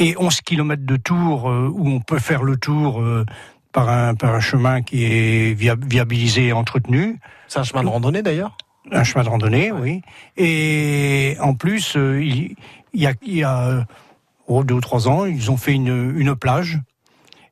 et 0.00 0.16
11 0.18 0.40
km 0.40 0.82
de 0.84 0.96
tour 0.96 1.48
euh, 1.48 1.68
où 1.72 1.88
on 1.88 2.00
peut 2.00 2.18
faire 2.18 2.42
le 2.42 2.56
tour 2.56 3.00
euh, 3.00 3.24
par, 3.72 3.88
un, 3.88 4.14
par 4.16 4.34
un 4.34 4.40
chemin 4.40 4.82
qui 4.82 5.04
est 5.04 5.54
via- 5.54 5.76
viabilisé 5.80 6.48
et 6.48 6.52
entretenu. 6.52 7.18
C'est 7.46 7.60
un 7.60 7.64
chemin 7.64 7.84
de 7.84 7.88
randonnée 7.88 8.22
d'ailleurs? 8.22 8.56
Un 8.90 9.04
chemin 9.04 9.22
de 9.24 9.28
randonnée, 9.28 9.70
oui. 9.70 10.02
Et 10.36 11.36
en 11.40 11.54
plus, 11.54 11.96
euh, 11.96 12.20
il, 12.24 12.56
il 12.94 13.00
y 13.02 13.06
a, 13.06 13.12
il 13.22 13.36
y 13.36 13.44
a 13.44 13.86
oh, 14.48 14.64
deux 14.64 14.74
ou 14.74 14.80
trois 14.80 15.06
ans, 15.06 15.26
ils 15.26 15.50
ont 15.50 15.56
fait 15.56 15.72
une, 15.74 16.14
une 16.18 16.34
plage. 16.34 16.80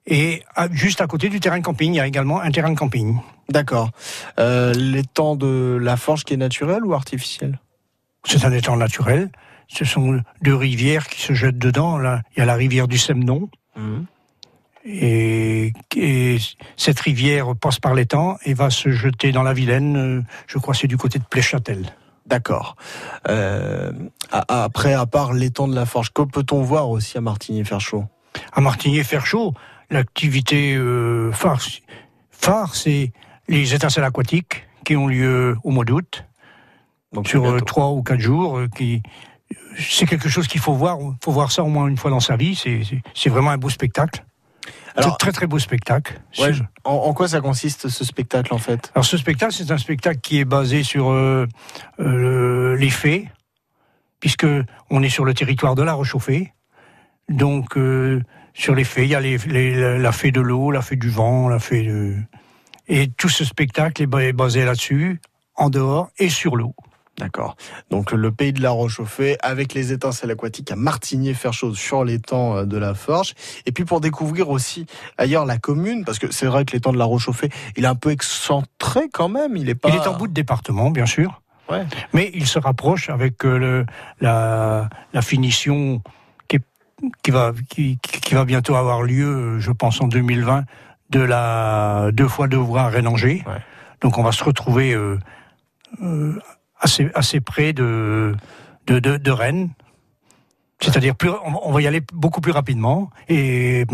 Et 0.06 0.42
juste 0.72 1.02
à 1.02 1.06
côté 1.06 1.28
du 1.28 1.38
terrain 1.38 1.58
de 1.58 1.62
camping, 1.62 1.92
il 1.92 1.96
y 1.96 2.00
a 2.00 2.06
également 2.06 2.40
un 2.40 2.50
terrain 2.50 2.70
de 2.70 2.78
camping. 2.78 3.18
D'accord. 3.50 3.90
Euh, 4.40 4.72
L'étang 4.72 5.36
de 5.36 5.78
la 5.80 5.98
Forge 5.98 6.24
qui 6.24 6.32
est 6.32 6.38
naturel 6.38 6.82
ou 6.84 6.94
artificiel 6.94 7.58
C'est 8.24 8.44
un 8.46 8.52
étang 8.52 8.76
naturel. 8.78 9.30
Ce 9.68 9.84
sont 9.84 10.20
deux 10.42 10.54
rivières 10.54 11.06
qui 11.06 11.20
se 11.20 11.34
jettent 11.34 11.58
dedans. 11.58 11.98
Là, 11.98 12.22
il 12.34 12.40
y 12.40 12.42
a 12.42 12.46
la 12.46 12.54
rivière 12.54 12.88
du 12.88 12.98
Semnon. 12.98 13.48
Et, 14.84 15.72
et 15.96 16.38
cette 16.76 16.98
rivière 17.00 17.54
passe 17.54 17.78
par 17.78 17.94
l'étang 17.94 18.38
et 18.44 18.54
va 18.54 18.70
se 18.70 18.90
jeter 18.90 19.32
dans 19.32 19.42
la 19.42 19.52
Vilaine. 19.52 19.96
euh, 19.96 20.22
Je 20.46 20.58
crois 20.58 20.72
que 20.72 20.80
c'est 20.80 20.86
du 20.86 20.96
côté 20.96 21.18
de 21.18 21.24
Pléchâtel. 21.24 21.92
D'accord. 22.26 22.76
Euh, 23.28 23.92
après, 24.30 24.94
à 24.94 25.06
part 25.06 25.32
l'étang 25.32 25.68
de 25.68 25.74
la 25.74 25.84
Forge, 25.86 26.10
que 26.12 26.22
peut-on 26.22 26.62
voir 26.62 26.88
aussi 26.88 27.18
à 27.18 27.20
Martigny-Ferchaud? 27.20 28.04
À 28.52 28.60
Martigny-Ferchaud, 28.60 29.52
l'activité 29.90 30.74
euh, 30.76 31.32
phare, 31.32 31.60
phare, 32.30 32.74
c'est 32.74 33.12
les 33.48 33.74
étincelles 33.74 34.04
aquatiques 34.04 34.66
qui 34.84 34.96
ont 34.96 35.06
lieu 35.06 35.56
au 35.64 35.70
mois 35.70 35.84
d'août, 35.84 36.24
Donc, 37.12 37.28
sur 37.28 37.62
trois 37.64 37.90
ou 37.90 38.02
quatre 38.02 38.20
jours. 38.20 38.60
qui, 38.76 39.02
c'est 39.78 40.06
quelque 40.06 40.28
chose 40.28 40.48
qu'il 40.48 40.60
faut 40.60 40.74
voir. 40.74 40.98
Il 41.00 41.14
faut 41.24 41.32
voir 41.32 41.52
ça 41.52 41.62
au 41.62 41.68
moins 41.68 41.86
une 41.86 41.96
fois 41.96 42.10
dans 42.10 42.20
sa 42.20 42.36
vie. 42.36 42.54
C'est, 43.14 43.28
vraiment 43.30 43.50
un 43.50 43.58
beau 43.58 43.70
spectacle. 43.70 44.24
Alors- 44.96 45.16
très 45.18 45.32
très 45.32 45.46
beau 45.46 45.58
spectacle. 45.58 46.20
Ouais, 46.38 46.50
en, 46.84 46.92
en 46.92 47.14
quoi 47.14 47.28
ça 47.28 47.40
consiste 47.40 47.88
ce 47.88 48.04
spectacle 48.04 48.52
en 48.52 48.58
fait? 48.58 48.90
Alors 48.94 49.04
ce 49.04 49.16
spectacle, 49.16 49.52
c'est 49.52 49.70
un 49.70 49.78
spectacle 49.78 50.20
qui 50.20 50.40
est 50.40 50.44
basé 50.44 50.82
sur 50.82 51.10
euh, 51.10 51.46
euh, 52.00 52.76
les 52.76 52.90
faits, 52.90 53.24
puisque 54.20 54.46
on 54.90 55.02
est 55.02 55.08
sur 55.08 55.24
le 55.24 55.34
territoire 55.34 55.74
de 55.76 55.82
la 55.82 55.94
Rechauffée. 55.94 56.52
Donc 57.28 57.76
euh, 57.76 58.22
sur 58.54 58.74
les 58.74 58.84
faits, 58.84 59.04
il 59.04 59.10
y 59.10 59.14
a 59.14 59.20
les, 59.20 59.38
les- 59.38 59.98
la 59.98 60.12
fée 60.12 60.32
de 60.32 60.40
l'eau, 60.40 60.70
la 60.72 60.82
fée 60.82 60.96
du 60.96 61.10
vent, 61.10 61.48
la 61.48 61.60
fée 61.60 61.84
de... 61.84 62.16
Et 62.88 63.08
tout 63.08 63.28
ce 63.28 63.44
spectacle 63.44 64.02
est 64.02 64.32
basé 64.32 64.64
là-dessus, 64.64 65.20
en 65.54 65.70
dehors 65.70 66.08
et 66.18 66.28
sur 66.30 66.56
l'eau. 66.56 66.74
D'accord. 67.18 67.56
Donc 67.90 68.12
le 68.12 68.30
pays 68.30 68.52
de 68.52 68.62
la 68.62 68.70
Rochauffée 68.70 69.36
avec 69.42 69.74
les 69.74 69.92
étincelles 69.92 70.30
aquatiques 70.30 70.70
à 70.70 70.76
Martigny-Ferchaud 70.76 71.74
sur 71.74 72.04
l'étang 72.04 72.56
euh, 72.56 72.64
de 72.64 72.78
la 72.78 72.94
Forge. 72.94 73.34
Et 73.66 73.72
puis 73.72 73.84
pour 73.84 74.00
découvrir 74.00 74.48
aussi 74.50 74.86
ailleurs 75.16 75.44
la 75.44 75.58
commune, 75.58 76.04
parce 76.04 76.18
que 76.18 76.30
c'est 76.32 76.46
vrai 76.46 76.64
que 76.64 76.72
l'étang 76.72 76.92
de 76.92 76.98
la 76.98 77.04
Rochauffée, 77.04 77.50
il 77.76 77.84
est 77.84 77.88
un 77.88 77.96
peu 77.96 78.10
excentré 78.10 79.08
quand 79.12 79.28
même. 79.28 79.56
Il 79.56 79.68
est 79.68 79.74
pas. 79.74 79.88
Il 79.88 79.96
est 79.96 80.06
en 80.06 80.16
bout 80.16 80.28
de 80.28 80.32
département, 80.32 80.90
bien 80.90 81.06
sûr. 81.06 81.42
Ouais. 81.68 81.84
Mais 82.12 82.30
il 82.34 82.46
se 82.46 82.58
rapproche 82.58 83.10
avec 83.10 83.44
euh, 83.44 83.58
le, 83.58 83.86
la, 84.20 84.88
la 85.12 85.22
finition 85.22 86.02
qui, 86.46 86.58
qui, 87.22 87.30
va, 87.30 87.52
qui, 87.68 87.98
qui 88.00 88.34
va 88.34 88.44
bientôt 88.44 88.74
avoir 88.74 89.02
lieu, 89.02 89.26
euh, 89.26 89.60
je 89.60 89.70
pense 89.72 90.00
en 90.00 90.08
2020, 90.08 90.64
de 91.10 91.20
la 91.20 92.10
deux 92.12 92.28
fois 92.28 92.48
deux 92.48 92.56
voies 92.56 92.82
à 92.82 92.88
Rennes-Angers. 92.88 93.44
Ouais. 93.46 93.60
Donc 94.00 94.18
on 94.18 94.22
va 94.22 94.32
se 94.32 94.44
retrouver 94.44 94.94
euh, 94.94 95.18
euh, 96.02 96.38
assez, 96.80 97.08
assez 97.14 97.40
près 97.40 97.72
de, 97.72 98.34
de, 98.86 98.98
de, 98.98 99.16
de 99.16 99.30
Rennes. 99.30 99.70
C'est-à-dire, 100.80 101.16
plus, 101.16 101.30
on, 101.44 101.72
va 101.72 101.82
y 101.82 101.86
aller 101.86 102.02
beaucoup 102.12 102.40
plus 102.40 102.52
rapidement. 102.52 103.10
Et 103.28 103.84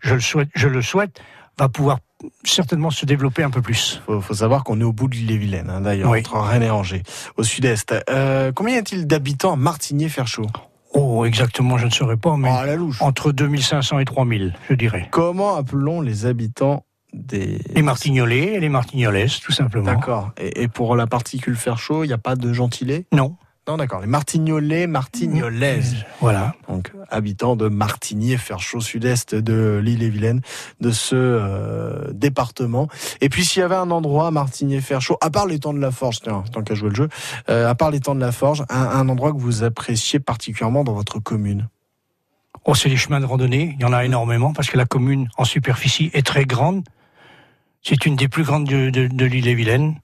je 0.00 0.14
le 0.14 0.20
souhaite, 0.20 0.48
je 0.54 0.68
le 0.68 0.82
souhaite, 0.82 1.20
va 1.56 1.68
pouvoir 1.68 1.98
certainement 2.44 2.90
se 2.90 3.06
développer 3.06 3.44
un 3.44 3.50
peu 3.50 3.62
plus. 3.62 4.02
Faut, 4.06 4.20
faut 4.20 4.34
savoir 4.34 4.64
qu'on 4.64 4.80
est 4.80 4.84
au 4.84 4.92
bout 4.92 5.06
de 5.08 5.14
l'île-et-Vilaine, 5.14 5.70
hein, 5.70 5.80
d'ailleurs, 5.82 6.10
Oui. 6.10 6.18
entre 6.18 6.40
Rennes 6.40 6.64
et 6.64 6.70
Angers, 6.70 7.02
au 7.36 7.44
sud-est. 7.44 7.94
Euh, 8.10 8.50
combien 8.52 8.74
y 8.74 8.78
a-t-il 8.78 9.06
d'habitants 9.06 9.52
à 9.52 9.56
Martigny-Ferchaud 9.56 10.46
Oh, 10.94 11.24
exactement, 11.24 11.76
je 11.78 11.86
ne 11.86 11.90
saurais 11.90 12.16
pas, 12.16 12.36
mais 12.36 12.48
à 12.48 12.64
la 12.64 12.76
entre 13.00 13.30
2500 13.30 13.98
et 13.98 14.04
3000, 14.04 14.54
je 14.68 14.74
dirais. 14.74 15.06
Comment 15.10 15.54
appelons 15.54 16.00
les 16.00 16.26
habitants 16.26 16.84
des... 17.12 17.58
Les 17.74 17.82
Martignolais 17.82 18.54
et 18.54 18.60
les 18.60 18.68
Martignolaises, 18.68 19.40
tout 19.40 19.52
simplement. 19.52 19.86
D'accord. 19.86 20.32
Et, 20.38 20.62
et 20.62 20.68
pour 20.68 20.96
la 20.96 21.06
particule 21.06 21.56
Ferchaud, 21.56 22.04
il 22.04 22.08
n'y 22.08 22.12
a 22.12 22.18
pas 22.18 22.36
de 22.36 22.52
gentilé 22.52 23.06
Non. 23.12 23.36
Non, 23.66 23.76
d'accord. 23.76 24.00
Les 24.00 24.06
Martignolais, 24.06 24.86
Martignolaises. 24.86 25.96
Voilà. 26.22 26.54
donc 26.68 26.90
habitants 27.10 27.54
de 27.54 27.68
Martigny, 27.68 28.36
Ferchaud, 28.38 28.80
sud-est 28.80 29.34
de 29.34 29.78
l'île-et-Vilaine, 29.84 30.40
de 30.80 30.90
ce 30.90 31.14
euh, 31.16 32.10
département. 32.12 32.88
Et 33.20 33.28
puis 33.28 33.44
s'il 33.44 33.60
y 33.60 33.62
avait 33.62 33.74
un 33.74 33.90
endroit, 33.90 34.30
Martigny, 34.30 34.80
Ferchaud, 34.80 35.18
à 35.20 35.28
part 35.28 35.46
les 35.46 35.58
temps 35.58 35.74
de 35.74 35.80
la 35.80 35.90
Forge, 35.90 36.20
tiens, 36.22 36.44
tant 36.50 36.62
qu'à 36.62 36.74
jouer 36.74 36.88
le 36.88 36.94
jeu, 36.94 37.08
euh, 37.50 37.68
à 37.68 37.74
part 37.74 37.90
les 37.90 38.00
temps 38.00 38.14
de 38.14 38.20
la 38.20 38.32
Forge, 38.32 38.64
un, 38.70 38.80
un 38.80 39.08
endroit 39.10 39.32
que 39.32 39.38
vous 39.38 39.62
appréciez 39.62 40.18
particulièrement 40.18 40.82
dans 40.82 40.94
votre 40.94 41.18
commune? 41.18 41.68
Oh, 42.64 42.74
c'est 42.74 42.88
les 42.88 42.96
chemins 42.96 43.20
de 43.20 43.26
randonnée. 43.26 43.76
Il 43.78 43.82
y 43.82 43.84
en 43.84 43.92
a 43.92 44.04
énormément 44.04 44.54
parce 44.54 44.68
que 44.70 44.78
la 44.78 44.86
commune 44.86 45.28
en 45.36 45.44
superficie 45.44 46.10
est 46.14 46.26
très 46.26 46.44
grande. 46.44 46.84
C'est 47.82 48.06
une 48.06 48.16
des 48.16 48.28
plus 48.28 48.44
grandes 48.44 48.64
de, 48.64 48.90
de, 48.90 49.06
de 49.06 49.24
l'île-et-Vilaine. 49.24 49.96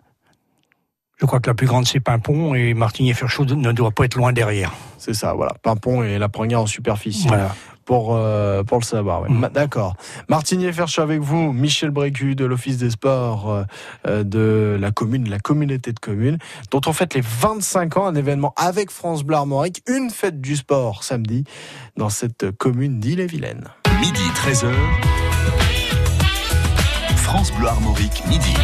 Je 1.16 1.26
crois 1.26 1.40
que 1.40 1.48
la 1.48 1.54
plus 1.54 1.66
grande, 1.66 1.86
c'est 1.86 2.00
Pimpon 2.00 2.54
et 2.54 2.74
Martigny-Ferchaud 2.74 3.44
ne 3.44 3.72
doit 3.72 3.92
pas 3.92 4.04
être 4.04 4.16
loin 4.16 4.32
derrière. 4.32 4.72
C'est 4.98 5.14
ça, 5.14 5.32
voilà. 5.34 5.54
Pimpon 5.62 6.02
et 6.02 6.18
la 6.18 6.28
première 6.28 6.60
en 6.60 6.66
superficie. 6.66 7.28
Voilà. 7.28 7.54
Pour, 7.84 8.16
euh, 8.16 8.62
pour 8.62 8.78
le 8.78 8.84
savoir, 8.84 9.22
ouais. 9.22 9.28
Mm. 9.28 9.50
D'accord. 9.52 9.94
Martigny 10.28 10.72
Ferchaud 10.72 11.02
avec 11.02 11.20
vous, 11.20 11.52
Michel 11.52 11.90
Brécu 11.90 12.34
de 12.34 12.46
l'Office 12.46 12.78
des 12.78 12.90
sports 12.90 13.50
euh, 13.50 13.64
euh, 14.06 14.24
de 14.24 14.78
la 14.80 14.90
commune, 14.90 15.28
la 15.28 15.38
communauté 15.38 15.92
de 15.92 15.98
communes, 15.98 16.38
dont 16.70 16.80
on 16.86 16.94
fête 16.94 17.12
les 17.14 17.20
25 17.20 17.98
ans, 17.98 18.06
un 18.06 18.14
événement 18.14 18.54
avec 18.56 18.90
France 18.90 19.22
Bleu 19.22 19.36
Armorique, 19.36 19.82
une 19.86 20.08
fête 20.08 20.40
du 20.40 20.56
sport 20.56 21.04
samedi 21.04 21.44
dans 21.96 22.08
cette 22.08 22.50
commune 22.52 23.00
d'Ille-et-Vilaine. 23.00 23.68
Midi 24.00 24.22
13h. 24.34 25.83
France 27.34 27.50
Bleu 27.50 27.66
Armorique, 27.66 28.22
midi. 28.28 28.54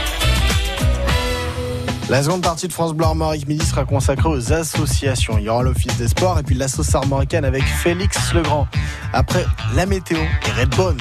La 2.08 2.22
seconde 2.22 2.42
partie 2.42 2.68
de 2.68 2.72
France 2.72 2.94
Bleu 2.94 3.04
Armorique 3.04 3.48
midi 3.48 3.66
sera 3.66 3.84
consacrée 3.84 4.28
aux 4.28 4.52
associations. 4.52 5.38
Il 5.38 5.46
y 5.46 5.48
aura 5.48 5.64
l'Office 5.64 5.96
des 5.96 6.06
sports 6.06 6.38
et 6.38 6.44
puis 6.44 6.54
l'Assos 6.54 6.94
armoricaine 6.94 7.44
avec 7.44 7.64
Félix 7.64 8.32
Legrand. 8.32 8.68
Après 9.12 9.44
la 9.74 9.86
météo 9.86 10.18
et 10.18 10.50
Redbone. 10.52 11.00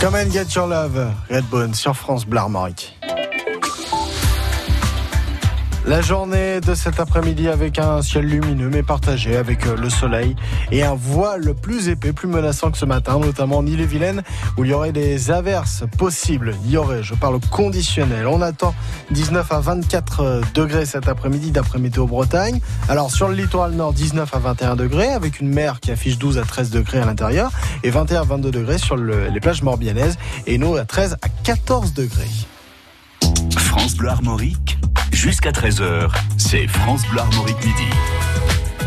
Come 0.00 0.14
and 0.14 0.32
get 0.32 0.54
your 0.54 0.66
love, 0.66 0.98
Redbone 1.28 1.74
sur 1.74 1.94
France 1.94 2.24
Bleu 2.24 2.38
Armorique. 2.40 2.99
La 5.90 6.02
journée 6.02 6.60
de 6.60 6.72
cet 6.76 7.00
après-midi 7.00 7.48
avec 7.48 7.80
un 7.80 8.00
ciel 8.00 8.24
lumineux 8.26 8.70
mais 8.70 8.84
partagé 8.84 9.36
avec 9.36 9.66
euh, 9.66 9.74
le 9.76 9.90
soleil 9.90 10.36
et 10.70 10.84
un 10.84 10.94
voile 10.94 11.52
plus 11.60 11.88
épais, 11.88 12.12
plus 12.12 12.28
menaçant 12.28 12.70
que 12.70 12.78
ce 12.78 12.84
matin, 12.84 13.18
notamment 13.18 13.56
en 13.56 13.66
Ille-et-Vilaine 13.66 14.22
où 14.56 14.64
il 14.64 14.70
y 14.70 14.72
aurait 14.72 14.92
des 14.92 15.32
averses 15.32 15.82
possibles. 15.98 16.54
Il 16.64 16.70
y 16.70 16.76
aurait, 16.76 17.02
je 17.02 17.14
parle 17.14 17.40
conditionnel. 17.50 18.28
On 18.28 18.40
attend 18.40 18.72
19 19.10 19.50
à 19.50 19.58
24 19.58 20.20
euh, 20.20 20.40
degrés 20.54 20.86
cet 20.86 21.08
après-midi 21.08 21.50
d'après 21.50 21.80
Météo 21.80 22.06
Bretagne. 22.06 22.60
Alors 22.88 23.10
sur 23.10 23.26
le 23.26 23.34
littoral 23.34 23.72
nord, 23.72 23.92
19 23.92 24.32
à 24.32 24.38
21 24.38 24.76
degrés 24.76 25.08
avec 25.08 25.40
une 25.40 25.48
mer 25.48 25.80
qui 25.80 25.90
affiche 25.90 26.18
12 26.18 26.38
à 26.38 26.42
13 26.42 26.70
degrés 26.70 27.00
à 27.00 27.04
l'intérieur 27.04 27.50
et 27.82 27.90
21 27.90 28.20
à 28.20 28.24
22 28.24 28.52
degrés 28.52 28.78
sur 28.78 28.94
le- 28.96 29.26
les 29.26 29.40
plages 29.40 29.64
morbihanaises 29.64 30.18
et 30.46 30.56
nous 30.56 30.76
à 30.76 30.84
13 30.84 31.16
à 31.20 31.28
14 31.42 31.94
degrés. 31.94 32.30
France 33.58 33.96
Bleu 33.96 34.08
Armorique, 34.08 34.78
jusqu'à 35.12 35.50
13h, 35.50 36.10
c'est 36.36 36.66
France 36.66 37.02
Bleu 37.10 37.20
Armorique 37.20 37.64
midi. 37.64 38.29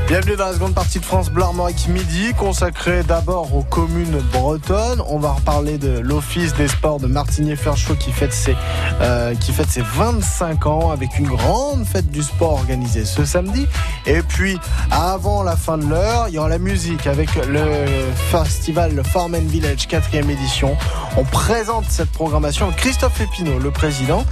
Bienvenue 0.06 0.36
dans 0.36 0.48
la 0.48 0.54
seconde 0.54 0.76
partie 0.76 1.00
de 1.00 1.06
France 1.06 1.32
Armorique 1.36 1.88
Midi, 1.88 2.34
consacrée 2.38 3.04
d'abord 3.04 3.56
aux 3.56 3.64
communes 3.64 4.20
bretonnes. 4.34 5.02
On 5.08 5.18
va 5.18 5.32
reparler 5.32 5.78
de 5.78 5.98
l'Office 6.00 6.54
des 6.54 6.68
sports 6.68 7.00
de 7.00 7.08
Martigny-Ferchaud 7.08 7.96
qui 7.96 8.12
fête 8.12 8.34
ses 8.34 8.56
euh, 9.02 9.34
qui 9.34 9.54
fête 9.54 9.70
ses 9.70 9.82
25 9.82 10.68
ans 10.68 10.92
avec 10.92 11.18
une 11.18 11.28
grande 11.28 11.86
fête 11.86 12.12
du 12.12 12.22
sport 12.22 12.54
organisée 12.54 13.06
ce 13.06 13.24
samedi. 13.24 13.66
Et 14.06 14.22
puis 14.22 14.60
avant 14.92 15.42
la 15.42 15.56
fin 15.56 15.78
de 15.78 15.86
l'heure, 15.86 16.26
il 16.28 16.36
y 16.36 16.38
aura 16.38 16.50
la 16.50 16.60
musique 16.60 17.08
avec 17.08 17.34
le 17.36 17.86
festival 18.30 19.02
Farm 19.06 19.36
and 19.36 19.48
Village 19.48 19.88
4e 19.88 20.30
édition. 20.30 20.76
On 21.16 21.24
présente 21.24 21.86
cette 21.90 22.12
programmation 22.12 22.66
avec 22.66 22.78
Christophe 22.78 23.22
Épinot, 23.22 23.58
le 23.58 23.72
président. 23.72 24.26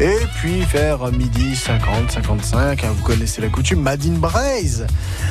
Et 0.00 0.16
puis 0.36 0.62
vers 0.62 1.10
midi 1.12 1.54
50, 1.54 2.12
55, 2.12 2.84
hein, 2.84 2.88
vous 2.96 3.02
connaissez 3.02 3.42
la 3.42 3.48
coutume, 3.48 3.80
Madine 3.80 4.16
Braise 4.18 4.86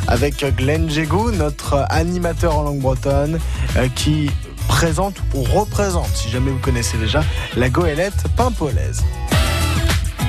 avec 0.08 0.46
Glenn 0.56 0.90
Jégou, 0.90 1.32
notre 1.32 1.86
animateur 1.90 2.58
en 2.58 2.64
langue 2.64 2.80
bretonne, 2.80 3.40
euh, 3.76 3.88
qui 3.96 4.30
présente 4.68 5.16
ou 5.34 5.44
représente, 5.44 6.10
si 6.16 6.30
jamais 6.30 6.52
vous 6.52 6.60
connaissez 6.60 6.98
déjà, 6.98 7.24
la 7.56 7.70
goélette 7.70 8.24
pimpolaise. 8.36 9.04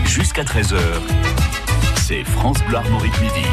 Jusqu'à 0.05 0.43
13h, 0.43 0.79
c'est 2.07 2.25
France 2.25 2.59
Bleu 2.69 2.77
Armorique 2.77 3.21
midi. 3.21 3.47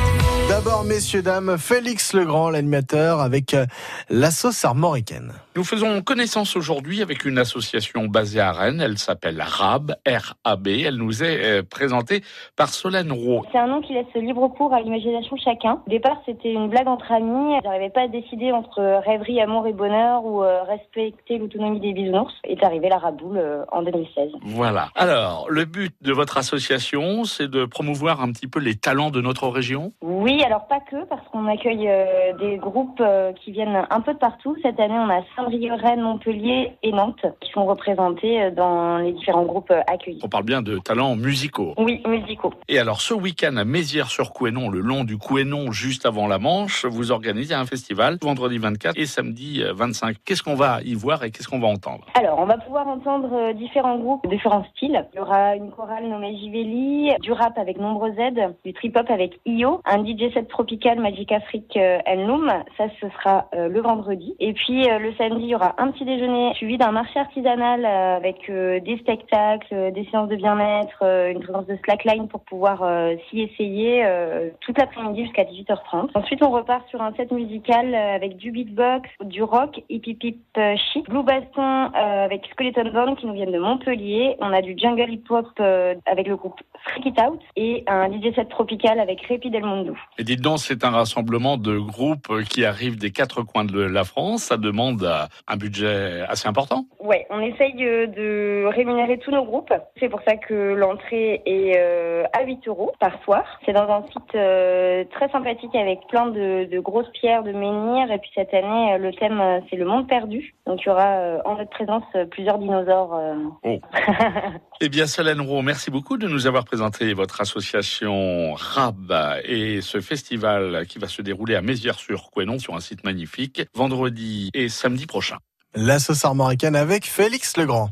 D'abord, 0.47 0.84
messieurs, 0.84 1.23
dames, 1.23 1.58
Félix 1.58 2.13
Legrand, 2.13 2.51
l'animateur, 2.51 3.19
avec 3.19 3.55
euh, 3.55 3.65
la 4.10 4.29
sauce 4.29 4.63
armoricaine. 4.63 5.34
Nous 5.55 5.63
faisons 5.63 6.01
connaissance 6.01 6.58
aujourd'hui 6.58 7.01
avec 7.01 7.23
une 7.23 7.38
association 7.38 8.05
basée 8.08 8.41
à 8.41 8.51
Rennes. 8.51 8.81
Elle 8.81 8.97
s'appelle 8.97 9.41
RAB, 9.41 9.95
R-A-B. 10.05 10.67
Elle 10.86 10.97
nous 10.97 11.23
est 11.23 11.45
euh, 11.45 11.63
présentée 11.63 12.21
par 12.58 12.69
Solène 12.69 13.12
Roux. 13.12 13.41
C'est 13.53 13.58
un 13.58 13.67
nom 13.67 13.81
qui 13.81 13.93
laisse 13.93 14.05
libre 14.15 14.49
cours 14.49 14.73
à 14.73 14.81
l'imagination 14.81 15.38
de 15.38 15.41
chacun. 15.41 15.81
Au 15.88 15.89
départ, 15.89 16.17
c'était 16.25 16.51
une 16.51 16.67
blague 16.67 16.89
entre 16.89 17.10
amis. 17.12 17.55
Ils 17.55 17.62
n'arrivaient 17.63 17.89
pas 17.89 18.01
à 18.01 18.08
décider 18.10 18.51
entre 18.51 18.81
rêverie, 19.05 19.39
amour 19.39 19.65
et 19.65 19.73
bonheur 19.73 20.25
ou 20.25 20.43
euh, 20.43 20.63
respecter 20.63 21.38
l'autonomie 21.38 21.79
des 21.79 21.93
bisounours. 21.93 22.34
Est 22.43 22.62
arrivé 22.62 22.89
la 22.89 22.97
raboule 22.97 23.38
euh, 23.38 23.63
en 23.71 23.81
2016. 23.81 24.31
Voilà. 24.43 24.89
Alors, 24.93 25.47
le 25.49 25.63
but 25.63 25.95
de 26.01 26.12
votre 26.12 26.38
association, 26.38 27.23
c'est 27.23 27.47
de 27.47 27.63
promouvoir 27.63 28.21
un 28.21 28.31
petit 28.34 28.47
peu 28.47 28.60
les 28.60 28.75
talents 28.75 29.10
de 29.10 29.21
notre 29.21 29.47
région? 29.47 29.93
Oui, 30.01 30.35
alors 30.43 30.67
pas 30.67 30.80
que, 30.80 31.06
parce 31.06 31.26
qu'on 31.30 31.48
accueille 31.48 31.88
euh, 31.88 32.34
des 32.39 32.58
groupes 32.58 33.00
euh, 33.00 33.32
qui 33.34 33.52
viennent 33.52 33.86
un 33.89 34.02
peu 34.02 34.13
de 34.13 34.17
partout. 34.17 34.56
Cette 34.62 34.80
année, 34.80 34.98
on 34.98 35.10
a 35.10 35.21
Saint-Brieuc, 35.36 35.80
Rennes, 35.80 36.02
Montpellier 36.02 36.74
et 36.84 36.91
Nantes 36.91 37.26
qui 37.41 37.52
sont 37.52 37.65
représentés 37.65 38.41
euh, 38.41 38.52
dans 38.52 38.98
les 38.98 39.13
différents 39.13 39.45
groupes 39.45 39.71
accueillis. 39.88 40.21
On 40.24 40.30
parle 40.30 40.45
bien 40.45 40.62
de 40.62 40.80
talents 40.80 41.15
musicaux. 41.15 41.74
Oui, 41.78 42.02
musicaux. 42.08 42.54
Et 42.67 42.80
alors, 42.80 43.02
ce 43.02 43.13
week-end 43.13 43.56
à 43.58 43.65
Mézières-sur-Couesnon, 43.65 44.69
le 44.69 44.80
long 44.80 45.04
du 45.04 45.17
Couesnon, 45.17 45.71
juste 45.71 46.06
avant 46.06 46.28
la 46.28 46.39
Manche, 46.39 46.86
vous 46.86 47.12
organisez 47.12 47.54
un 47.54 47.65
festival 47.65 48.17
vendredi 48.21 48.58
24 48.58 48.98
et 48.98 49.06
samedi 49.06 49.63
euh, 49.63 49.74
25. 49.74 50.17
Qu'est-ce 50.26 50.43
qu'on 50.43 50.56
va 50.56 50.82
y 50.84 50.95
voir 50.95 51.24
et 51.24 51.32
qu'est-ce 51.32 51.48
qu'on 51.48 51.60
va 51.60 51.67
entendre? 51.67 52.06
Alors, 52.15 52.39
on 52.39 52.45
va 52.45 52.58
pouvoir 52.58 52.88
entendre 52.88 53.54
différents 53.54 53.98
groupes, 53.98 54.28
différents 54.28 54.65
styles. 54.76 55.06
Il 55.13 55.17
y 55.17 55.21
aura 55.21 55.56
une 55.56 55.71
chorale 55.71 56.08
nommée 56.08 56.36
Jivelli, 56.38 57.12
du 57.21 57.32
rap 57.32 57.58
avec 57.58 57.78
Nombre 57.78 58.10
Z, 58.10 58.56
du 58.63 58.74
trip-hop 58.74 59.10
avec 59.10 59.39
Io, 59.45 59.82
un 59.86 60.04
DJ 60.04 60.25
tropical 60.48 61.00
Magic 61.00 61.32
Afrique 61.32 61.78
euh, 61.78 62.00
and 62.08 62.28
Loom. 62.28 62.52
Ça, 62.78 62.86
ce 63.02 63.10
sera 63.10 63.48
euh, 63.54 63.68
le 63.68 63.82
vendredi. 63.82 64.36
Et 64.40 64.54
puis, 64.54 64.90
euh, 64.90 65.00
le 65.00 65.14
samedi, 65.16 65.44
il 65.44 65.50
y 65.50 65.56
aura 65.56 65.76
un 65.78 65.92
petit 65.92 66.06
déjeuner 66.06 66.54
suivi 66.56 66.78
d'un 66.78 66.92
marché 66.92 67.20
artisanal 67.20 67.86
euh, 67.86 68.18
avec 68.18 68.50
euh, 68.50 68.80
des 68.80 68.98
spectacles, 68.98 69.68
euh, 69.74 69.92
des 69.92 70.06
séances 70.06 70.30
de 70.30 70.36
bien-être, 70.36 71.00
euh, 71.02 71.32
une 71.32 71.42
présence 71.42 71.66
de 71.68 71.78
slackline 71.84 72.28
pour 72.28 72.42
pouvoir 72.42 72.84
euh, 72.84 73.16
s'y 73.30 73.42
essayer 73.42 74.04
euh, 74.06 74.50
toute 74.62 74.78
l'après-midi 74.78 75.24
jusqu'à 75.24 75.44
18h30. 75.44 76.10
Ensuite, 76.16 76.44
on 76.44 76.50
repart 76.50 76.88
sur 76.90 77.02
un 77.02 77.14
set 77.14 77.32
musical 77.32 77.94
euh, 77.94 78.16
avec 78.16 78.38
du 78.38 78.52
beatbox, 78.52 79.10
du 79.22 79.44
rock, 79.44 79.82
hip 79.90 80.02
hip 80.06 80.20
hip 80.24 80.40
euh, 80.58 80.76
chic, 80.94 81.10
Blue 81.10 81.24
Baston 81.24 81.92
euh, 81.96 82.26
avec 82.26 82.46
Skeleton 82.52 82.92
Bone 82.92 83.16
qui 83.16 83.26
nous 83.26 83.34
viennent 83.34 83.52
de 83.52 83.60
Montpellier. 83.60 84.36
On 84.40 84.54
a 84.54 84.62
du 84.62 84.76
jungle 84.78 85.12
hip 85.12 85.24
hop 85.30 85.48
euh, 85.60 85.96
avec 86.06 86.28
le 86.28 86.36
groupe 86.36 86.60
Freak 86.84 87.06
It 87.08 87.22
Out 87.22 87.40
et 87.56 87.84
un 87.88 88.10
DJ 88.10 88.34
set 88.36 88.50
tropical 88.50 89.00
avec 89.00 89.26
Repi 89.28 89.50
Del 89.50 89.64
Mundo. 89.64 89.96
Et 90.17 90.23
dites 90.23 90.41
donc, 90.41 90.60
c'est 90.60 90.86
un 90.86 90.91
rassemblement 90.91 91.58
de 91.58 91.78
groupes 91.78 92.43
qui 92.49 92.63
arrivent 92.63 92.97
des 92.97 93.12
quatre 93.12 93.41
coins 93.43 93.65
de 93.65 93.82
la 93.82 94.06
France. 94.06 94.43
Ça 94.43 94.58
demande 94.58 95.04
euh, 95.04 95.25
un 95.47 95.58
budget 95.58 96.21
assez 96.30 96.47
important. 96.47 96.86
Ouais, 96.99 97.28
on 97.30 97.41
essaye 97.41 97.73
de 97.75 98.65
rémunérer 98.67 99.17
tous 99.17 99.32
nos 99.32 99.43
groupes. 99.43 99.73
C'est 99.99 100.08
pour 100.08 100.21
ça 100.25 100.38
que 100.38 100.54
l'entrée 100.54 101.41
est 101.45 101.78
euh, 101.78 102.23
à 102.32 102.43
8 102.43 102.67
euros 102.67 102.93
par 102.99 103.21
soir. 103.23 103.43
C'est 103.65 103.73
dans 103.73 103.89
un 103.89 104.04
site 104.04 104.36
euh, 104.36 105.04
très 105.12 105.30
sympathique 105.30 105.75
avec 105.75 105.99
plein 106.08 106.28
de, 106.28 106.65
de 106.65 106.80
grosses 106.80 107.12
pierres, 107.12 107.43
de 107.43 107.51
menhirs. 107.51 108.10
Et 108.10 108.17
puis 108.19 108.32
cette 108.36 108.54
année, 108.54 108.97
le 108.97 109.12
thème, 109.13 109.62
c'est 109.69 109.75
le 109.75 109.86
monde 109.86 110.08
perdu. 110.08 110.56
Donc 110.65 110.82
il 110.82 110.88
y 110.88 110.91
aura 110.91 111.41
en 111.43 111.58
notre 111.58 111.71
présence 111.71 112.06
plusieurs 112.32 112.58
dinosaures. 112.58 113.19
Oh. 113.63 113.80
Eh 114.82 114.90
bien, 114.90 115.08
Solène 115.08 115.40
Roux, 115.40 115.62
merci 115.62 115.90
beaucoup 115.90 116.18
de 116.18 116.28
nous 116.28 116.48
avoir 116.48 116.66
présenté 116.66 117.14
votre 117.14 117.40
association 117.40 118.54
RAB 118.56 119.40
et 119.46 119.80
ce 119.82 120.02
festival 120.02 120.86
qui 120.88 121.00
va 121.00 121.08
se 121.08 121.22
dérouler 121.22 121.56
à 121.56 121.62
Mézières-sur-Couesnon 121.62 122.60
sur 122.60 122.76
un 122.76 122.82
site 122.82 123.06
magnifique 123.06 123.62
vendredi 123.74 124.50
et 124.54 124.68
samedi 124.68 125.06
prochain. 125.06 125.38
La 125.76 126.00
sauce 126.00 126.26
armoricaine 126.26 126.76
avec 126.76 127.06
Félix 127.06 127.56
Legrand. 127.56 127.92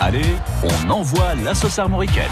Allez, 0.00 0.34
on 0.62 0.90
envoie 0.90 1.34
la 1.44 1.54
sauce 1.54 1.78
armoricaine. 1.78 2.30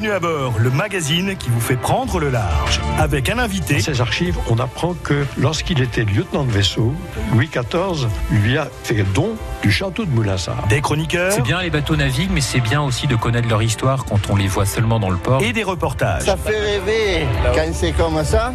Bienvenue 0.00 0.16
à 0.16 0.20
bord, 0.20 0.58
le 0.58 0.70
magazine 0.70 1.36
qui 1.36 1.50
vous 1.50 1.60
fait 1.60 1.76
prendre 1.76 2.20
le 2.20 2.30
large. 2.30 2.80
Avec 2.98 3.28
un 3.28 3.38
invité. 3.38 3.74
Dans 3.74 3.80
ces 3.80 4.00
archives, 4.00 4.38
on 4.48 4.58
apprend 4.58 4.94
que 4.94 5.26
lorsqu'il 5.36 5.82
était 5.82 6.04
lieutenant 6.04 6.44
de 6.44 6.50
vaisseau, 6.50 6.94
Louis 7.34 7.50
XIV 7.52 8.08
lui 8.30 8.56
a 8.56 8.68
fait 8.82 9.02
don 9.14 9.36
du 9.60 9.70
château 9.70 10.06
de 10.06 10.10
Moulinsart. 10.10 10.66
Des 10.68 10.80
chroniqueurs. 10.80 11.32
C'est 11.32 11.42
bien 11.42 11.60
les 11.60 11.68
bateaux 11.68 11.96
naviguent, 11.96 12.30
mais 12.32 12.40
c'est 12.40 12.60
bien 12.60 12.80
aussi 12.80 13.08
de 13.08 13.16
connaître 13.16 13.48
leur 13.48 13.62
histoire 13.62 14.06
quand 14.06 14.30
on 14.30 14.36
les 14.36 14.46
voit 14.46 14.64
seulement 14.64 15.00
dans 15.00 15.10
le 15.10 15.18
port. 15.18 15.42
Et 15.42 15.52
des 15.52 15.64
reportages. 15.64 16.22
Ça 16.22 16.38
fait 16.38 16.58
rêver 16.58 17.26
quand 17.54 17.70
c'est 17.74 17.92
comme 17.92 18.24
ça, 18.24 18.54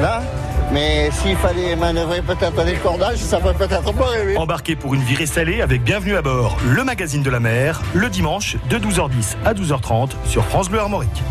là. 0.00 0.22
Mais 0.74 1.08
s'il 1.12 1.36
fallait 1.36 1.76
manœuvrer 1.76 2.20
peut-être 2.20 2.64
les 2.64 2.74
cordages, 2.74 3.18
ça 3.18 3.38
ferait 3.38 3.54
peut-être 3.54 3.94
pas 3.94 4.06
rêver. 4.06 4.36
Embarqué 4.36 4.74
pour 4.74 4.92
une 4.94 5.02
virée 5.02 5.24
salée 5.24 5.60
avec 5.60 5.84
Bienvenue 5.84 6.16
à 6.16 6.22
bord, 6.22 6.56
le 6.68 6.82
magazine 6.82 7.22
de 7.22 7.30
la 7.30 7.38
mer, 7.38 7.80
le 7.94 8.08
dimanche 8.08 8.56
de 8.68 8.78
12h10 8.78 9.36
à 9.44 9.54
12h30 9.54 10.10
sur 10.26 10.44
France 10.44 10.68
Bleu 10.68 10.80
Armorique. 10.80 11.22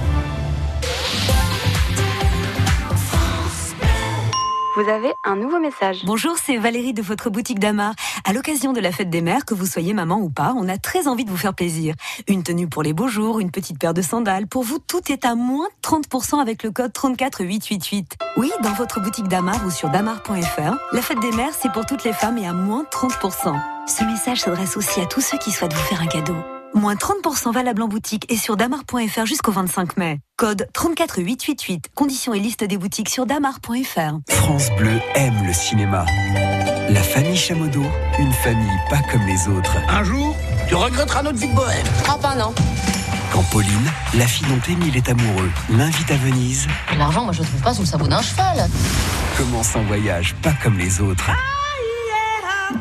Vous 4.75 4.89
avez 4.89 5.13
un 5.23 5.36
nouveau 5.36 5.59
message. 5.59 6.03
Bonjour, 6.03 6.36
c'est 6.38 6.57
Valérie 6.57 6.93
de 6.93 7.03
votre 7.03 7.29
boutique 7.29 7.59
d'Amar. 7.59 7.93
À 8.25 8.33
l'occasion 8.33 8.73
de 8.73 8.79
la 8.79 8.91
fête 8.91 9.12
des 9.12 9.21
mères, 9.21 9.45
que 9.45 9.53
vous 9.53 9.67
soyez 9.67 9.93
maman 9.93 10.17
ou 10.17 10.31
pas, 10.31 10.55
on 10.57 10.67
a 10.67 10.79
très 10.79 11.07
envie 11.07 11.25
de 11.25 11.29
vous 11.29 11.38
faire 11.38 11.53
plaisir. 11.53 11.93
Une 12.27 12.41
tenue 12.41 12.67
pour 12.67 12.81
les 12.81 12.91
beaux 12.91 13.07
jours, 13.07 13.39
une 13.39 13.51
petite 13.51 13.77
paire 13.77 13.93
de 13.93 14.01
sandales. 14.01 14.47
Pour 14.47 14.63
vous, 14.63 14.79
tout 14.79 15.12
est 15.12 15.25
à 15.25 15.36
moins 15.36 15.67
30% 15.83 16.41
avec 16.41 16.63
le 16.63 16.71
code 16.71 16.91
34888. 16.91 18.17
Oui, 18.38 18.51
dans 18.63 18.73
votre 18.73 18.99
boutique 18.99 19.27
d'Amar 19.27 19.63
ou 19.63 19.69
sur 19.69 19.89
damar.fr, 19.89 20.75
la 20.91 21.01
fête 21.03 21.19
des 21.19 21.31
mères, 21.31 21.53
c'est 21.53 21.71
pour 21.71 21.86
toutes 21.86 22.03
les 22.03 22.13
femmes 22.13 22.39
et 22.39 22.47
à 22.47 22.53
moins 22.53 22.83
30%. 22.91 23.55
Ce 23.86 24.03
message 24.05 24.41
s'adresse 24.41 24.75
aussi 24.75 25.01
à 25.01 25.05
tous 25.05 25.21
ceux 25.21 25.38
qui 25.38 25.51
souhaitent 25.51 25.73
vous 25.73 25.83
faire 25.83 26.01
un 26.01 26.07
cadeau. 26.07 26.36
Moins 26.75 26.95
30% 26.95 27.53
valable 27.53 27.81
en 27.83 27.88
boutique 27.88 28.25
et 28.31 28.38
sur 28.38 28.57
damar.fr 28.57 29.25
jusqu'au 29.25 29.51
25 29.51 29.97
mai. 29.97 30.19
Code 30.38 30.67
34888. 30.73 31.89
Conditions 31.93 32.33
et 32.33 32.39
liste 32.39 32.63
des 32.63 32.77
boutiques 32.77 33.09
sur 33.09 33.25
damar.fr. 33.25 34.17
France 34.29 34.69
Bleu 34.77 34.99
aime 35.15 35.45
le 35.45 35.53
cinéma. 35.53 36.05
La 36.89 37.01
famille 37.01 37.38
Chamodo, 37.38 37.83
une 38.19 38.33
famille 38.33 38.77
pas 38.89 38.99
comme 39.12 39.25
les 39.25 39.47
autres. 39.47 39.75
Un 39.88 40.03
jour, 40.03 40.36
tu 40.67 40.75
regretteras 40.75 41.21
notre 41.21 41.38
vie 41.38 41.47
de 41.47 41.55
bohème. 41.55 41.86
Oh, 42.09 42.19
ben 42.21 42.36
non. 42.36 42.53
Quand 43.31 43.43
Pauline, 43.51 43.91
la 44.15 44.27
fille 44.27 44.47
dont 44.47 44.59
Émile 44.71 44.97
est 44.97 45.09
amoureux, 45.09 45.49
l'invite 45.69 46.09
à 46.12 46.17
Venise, 46.17 46.67
L'argent, 46.97 47.23
moi 47.23 47.33
je 47.33 47.39
le 47.41 47.47
trouve 47.47 47.62
pas 47.62 47.73
sous 47.73 47.81
le 47.81 47.88
sabot 47.88 48.07
d'un 48.07 48.21
cheval. 48.21 48.67
commence 49.38 49.75
un 49.75 49.81
voyage 49.83 50.36
pas 50.43 50.53
comme 50.62 50.77
les 50.77 51.01
autres. 51.01 51.29
Une 52.71 52.79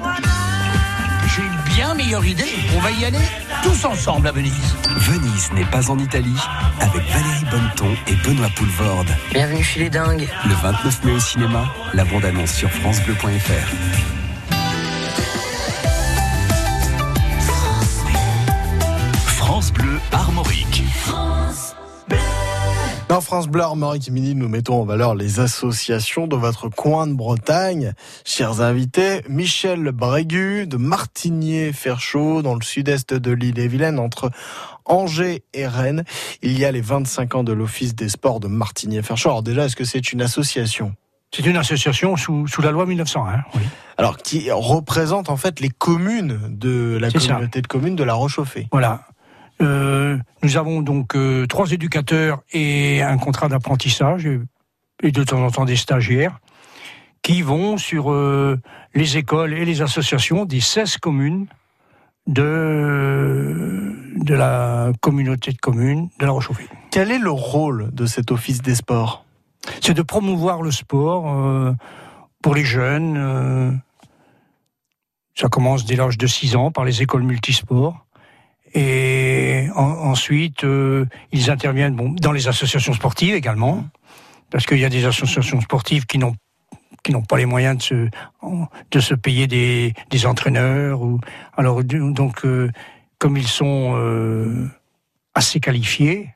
bien 1.82 1.94
meilleure 1.94 2.24
idée. 2.24 2.44
On 2.76 2.80
va 2.80 2.92
y 2.92 3.04
aller 3.04 3.18
tous 3.64 3.84
ensemble 3.84 4.28
à 4.28 4.32
Venise. 4.32 4.76
Venise 4.98 5.52
n'est 5.52 5.64
pas 5.64 5.90
en 5.90 5.98
Italie, 5.98 6.38
avec 6.78 7.02
Valérie 7.08 7.44
Bonneton 7.50 7.96
et 8.06 8.14
Benoît 8.24 8.50
Poulvorde. 8.54 9.08
Bienvenue 9.32 9.64
chez 9.64 9.80
les 9.80 9.90
dingues. 9.90 10.28
Le 10.46 10.54
29 10.54 11.04
mai 11.04 11.12
au 11.12 11.18
cinéma, 11.18 11.74
la 11.92 12.04
bande-annonce 12.04 12.52
sur 12.52 12.70
francebleu.fr. 12.70 14.21
Dans 23.12 23.20
France 23.20 23.46
Bleu 23.46 23.60
Armorique 23.60 24.10
Midi, 24.10 24.34
nous 24.34 24.48
mettons 24.48 24.80
en 24.80 24.84
valeur 24.86 25.14
les 25.14 25.38
associations 25.38 26.26
de 26.26 26.34
votre 26.34 26.70
coin 26.70 27.06
de 27.06 27.12
Bretagne. 27.12 27.92
Chers 28.24 28.62
invités, 28.62 29.20
Michel 29.28 29.92
Brégu 29.92 30.66
de 30.66 30.78
Martigny-Ferchaud, 30.78 32.40
dans 32.40 32.54
le 32.54 32.62
sud-est 32.62 33.12
de 33.12 33.30
l'île 33.30 33.58
et 33.58 33.68
Vilaine, 33.68 33.98
entre 33.98 34.30
Angers 34.86 35.44
et 35.52 35.66
Rennes. 35.66 36.04
Il 36.40 36.58
y 36.58 36.64
a 36.64 36.72
les 36.72 36.80
25 36.80 37.34
ans 37.34 37.44
de 37.44 37.52
l'Office 37.52 37.94
des 37.94 38.08
sports 38.08 38.40
de 38.40 38.48
Martigny-Ferchaud. 38.48 39.28
Alors 39.28 39.42
déjà, 39.42 39.66
est-ce 39.66 39.76
que 39.76 39.84
c'est 39.84 40.14
une 40.14 40.22
association? 40.22 40.94
C'est 41.34 41.44
une 41.44 41.58
association 41.58 42.16
sous, 42.16 42.46
sous 42.46 42.62
la 42.62 42.70
loi 42.70 42.86
1901. 42.86 43.42
Oui. 43.54 43.60
Alors, 43.98 44.16
qui 44.16 44.50
représente 44.50 45.28
en 45.28 45.36
fait 45.36 45.60
les 45.60 45.68
communes 45.68 46.40
de 46.48 46.96
la 46.98 47.10
ça. 47.10 47.18
communauté 47.18 47.60
de 47.60 47.66
communes 47.66 47.96
de 47.96 48.04
la 48.04 48.14
Rochauffée. 48.14 48.68
Voilà. 48.72 49.02
Euh, 49.60 50.18
nous 50.42 50.56
avons 50.56 50.82
donc 50.82 51.14
euh, 51.14 51.46
trois 51.46 51.70
éducateurs 51.72 52.42
et 52.52 53.02
un 53.02 53.18
contrat 53.18 53.48
d'apprentissage 53.48 54.26
et, 54.26 55.12
de 55.12 55.24
temps 55.24 55.42
en 55.42 55.50
temps 55.50 55.64
des 55.64 55.76
stagiaires 55.76 56.38
qui 57.22 57.42
vont 57.42 57.76
sur 57.76 58.12
euh, 58.12 58.58
les 58.94 59.16
écoles 59.16 59.52
et 59.52 59.64
les 59.64 59.82
associations 59.82 60.44
des 60.44 60.60
16 60.60 60.96
communes 60.98 61.46
de, 62.26 63.94
de 64.16 64.34
la 64.34 64.92
communauté 65.00 65.52
de 65.52 65.58
communes 65.58 66.08
de 66.18 66.26
la 66.26 66.32
Rochauffée. 66.32 66.68
Quel 66.90 67.10
est 67.10 67.18
le 67.18 67.30
rôle 67.30 67.90
de 67.92 68.06
cet 68.06 68.30
Office 68.32 68.62
des 68.62 68.74
sports? 68.74 69.24
C'est 69.80 69.94
de 69.94 70.02
promouvoir 70.02 70.62
le 70.62 70.72
sport 70.72 71.74
pour 72.42 72.54
les 72.54 72.64
jeunes. 72.64 73.80
ça 75.36 75.48
commence 75.48 75.84
dès 75.84 75.94
l'âge 75.94 76.18
de 76.18 76.26
6 76.26 76.56
ans 76.56 76.72
par 76.72 76.84
les 76.84 77.02
écoles 77.02 77.22
multisports. 77.22 78.04
Et 78.74 79.66
en- 79.74 79.82
ensuite, 80.12 80.64
euh, 80.64 81.04
ils 81.32 81.50
interviennent 81.50 81.94
bon, 81.94 82.10
dans 82.10 82.32
les 82.32 82.48
associations 82.48 82.94
sportives 82.94 83.34
également, 83.34 83.84
parce 84.50 84.64
qu'il 84.66 84.78
y 84.78 84.84
a 84.84 84.88
des 84.88 85.04
associations 85.04 85.60
sportives 85.60 86.06
qui 86.06 86.18
n'ont 86.18 86.34
qui 87.02 87.10
n'ont 87.10 87.22
pas 87.22 87.36
les 87.36 87.46
moyens 87.46 87.78
de 87.78 87.82
se 87.82 88.08
de 88.92 89.00
se 89.00 89.14
payer 89.14 89.48
des, 89.48 89.92
des 90.10 90.24
entraîneurs 90.24 91.02
ou 91.02 91.18
alors 91.56 91.82
donc 91.82 92.44
euh, 92.44 92.70
comme 93.18 93.36
ils 93.36 93.48
sont 93.48 93.94
euh, 93.96 94.68
assez 95.34 95.58
qualifiés 95.58 96.30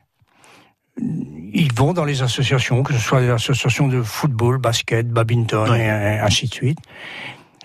ils 0.99 1.71
vont 1.73 1.93
dans 1.93 2.03
les 2.03 2.21
associations 2.21 2.83
que 2.83 2.91
ce 2.93 2.99
soit 2.99 3.21
les 3.21 3.29
associations 3.29 3.87
de 3.87 4.01
football 4.01 4.57
basket 4.57 5.07
badminton 5.09 5.73
et 5.75 5.89
ainsi 5.89 6.47
de 6.47 6.53
suite. 6.53 6.79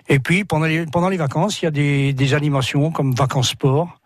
Et 0.09 0.19
puis 0.21 0.45
pendant 0.45 0.67
les 0.67 0.87
pendant 0.87 1.09
les 1.09 1.17
vacances 1.17 1.61
il 1.61 1.65
y 1.65 1.69
a 1.69 1.73
des, 1.73 2.13
des 2.13 2.35
animations 2.35 2.93
comme 2.93 3.15
vacances 3.15 3.51
sport 3.51 3.99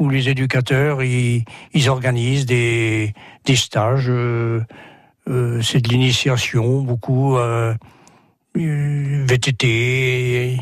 où 0.00 0.08
les 0.08 0.30
éducateurs 0.30 1.04
ils, 1.04 1.44
organisent 1.88 2.46
des 2.46 3.14
stages 3.54 4.06
euh, 4.08 4.60
euh, 5.28 5.62
c'est 5.62 5.80
de 5.80 5.88
l'initiation 5.88 6.80
beaucoup 6.80 7.36
euh, 7.36 7.74
VTT 8.56 10.58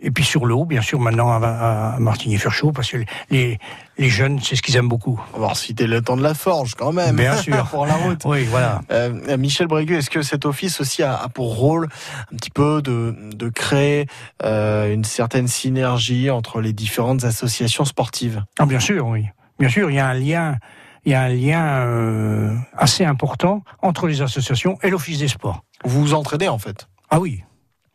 et, 0.00 0.10
puis 0.10 0.24
sur 0.24 0.46
l'eau, 0.46 0.64
bien 0.64 0.82
sûr, 0.82 1.00
maintenant 1.00 1.30
à, 1.30 1.94
à 1.94 1.98
Martigny-Ferchaud, 1.98 2.72
parce 2.72 2.90
que 2.90 2.98
les, 3.30 3.58
les 3.98 4.08
jeunes, 4.08 4.40
c'est 4.42 4.56
ce 4.56 4.62
qu'ils 4.62 4.76
aiment 4.76 4.88
beaucoup. 4.88 5.20
On 5.34 5.40
va 5.40 5.54
citer 5.54 5.86
le 5.86 6.02
temps 6.02 6.16
de 6.16 6.22
la 6.22 6.34
forge 6.34 6.74
quand 6.74 6.92
même. 6.92 7.16
Bien 7.16 7.36
sûr. 7.36 7.66
pour 7.70 7.86
la 7.86 7.94
route. 7.94 8.22
Oui, 8.24 8.44
voilà. 8.44 8.82
Euh, 8.90 9.36
Michel 9.36 9.66
Brégu, 9.66 9.96
est-ce 9.96 10.10
que 10.10 10.22
cet 10.22 10.44
office 10.44 10.80
aussi 10.80 11.02
a, 11.02 11.16
a 11.16 11.28
pour 11.28 11.56
rôle 11.56 11.88
un 12.32 12.36
petit 12.36 12.50
peu 12.50 12.82
de, 12.82 13.14
de 13.34 13.48
créer 13.48 14.06
euh, 14.42 14.92
une 14.92 15.04
certaine 15.04 15.48
synergie 15.48 16.30
entre 16.30 16.60
les 16.60 16.72
différentes 16.72 17.24
associations 17.24 17.84
sportives? 17.84 18.44
Ah, 18.58 18.66
bien 18.66 18.80
sûr, 18.80 19.06
oui. 19.06 19.26
Bien 19.58 19.68
sûr, 19.68 19.90
il 19.90 19.96
y 19.96 19.98
a 19.98 20.08
un 20.08 20.14
lien, 20.14 20.58
il 21.04 21.12
y 21.12 21.14
a 21.14 21.22
un 21.22 21.28
lien 21.28 21.64
euh, 21.86 22.54
assez 22.76 23.04
important 23.04 23.62
entre 23.80 24.06
les 24.06 24.20
associations 24.20 24.78
et 24.82 24.90
l'Office 24.90 25.20
des 25.20 25.28
sports. 25.28 25.64
Vous 25.84 26.00
vous 26.02 26.14
entraidez 26.14 26.48
en 26.48 26.58
fait 26.58 26.88
Ah 27.10 27.20
oui. 27.20 27.42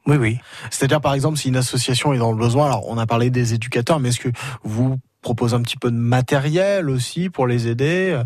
Oui, 0.07 0.17
oui. 0.17 0.39
C'est-à-dire, 0.71 0.99
par 1.01 1.13
exemple, 1.13 1.37
si 1.37 1.49
une 1.49 1.55
association 1.57 2.13
est 2.13 2.17
dans 2.17 2.31
le 2.31 2.37
besoin, 2.37 2.65
alors 2.67 2.87
on 2.87 2.97
a 2.97 3.05
parlé 3.05 3.29
des 3.29 3.53
éducateurs, 3.53 3.99
mais 3.99 4.09
est-ce 4.09 4.19
que 4.19 4.29
vous 4.63 4.97
proposez 5.21 5.55
un 5.55 5.61
petit 5.61 5.77
peu 5.77 5.91
de 5.91 5.95
matériel 5.97 6.89
aussi 6.89 7.29
pour 7.29 7.45
les 7.47 7.67
aider? 7.67 8.19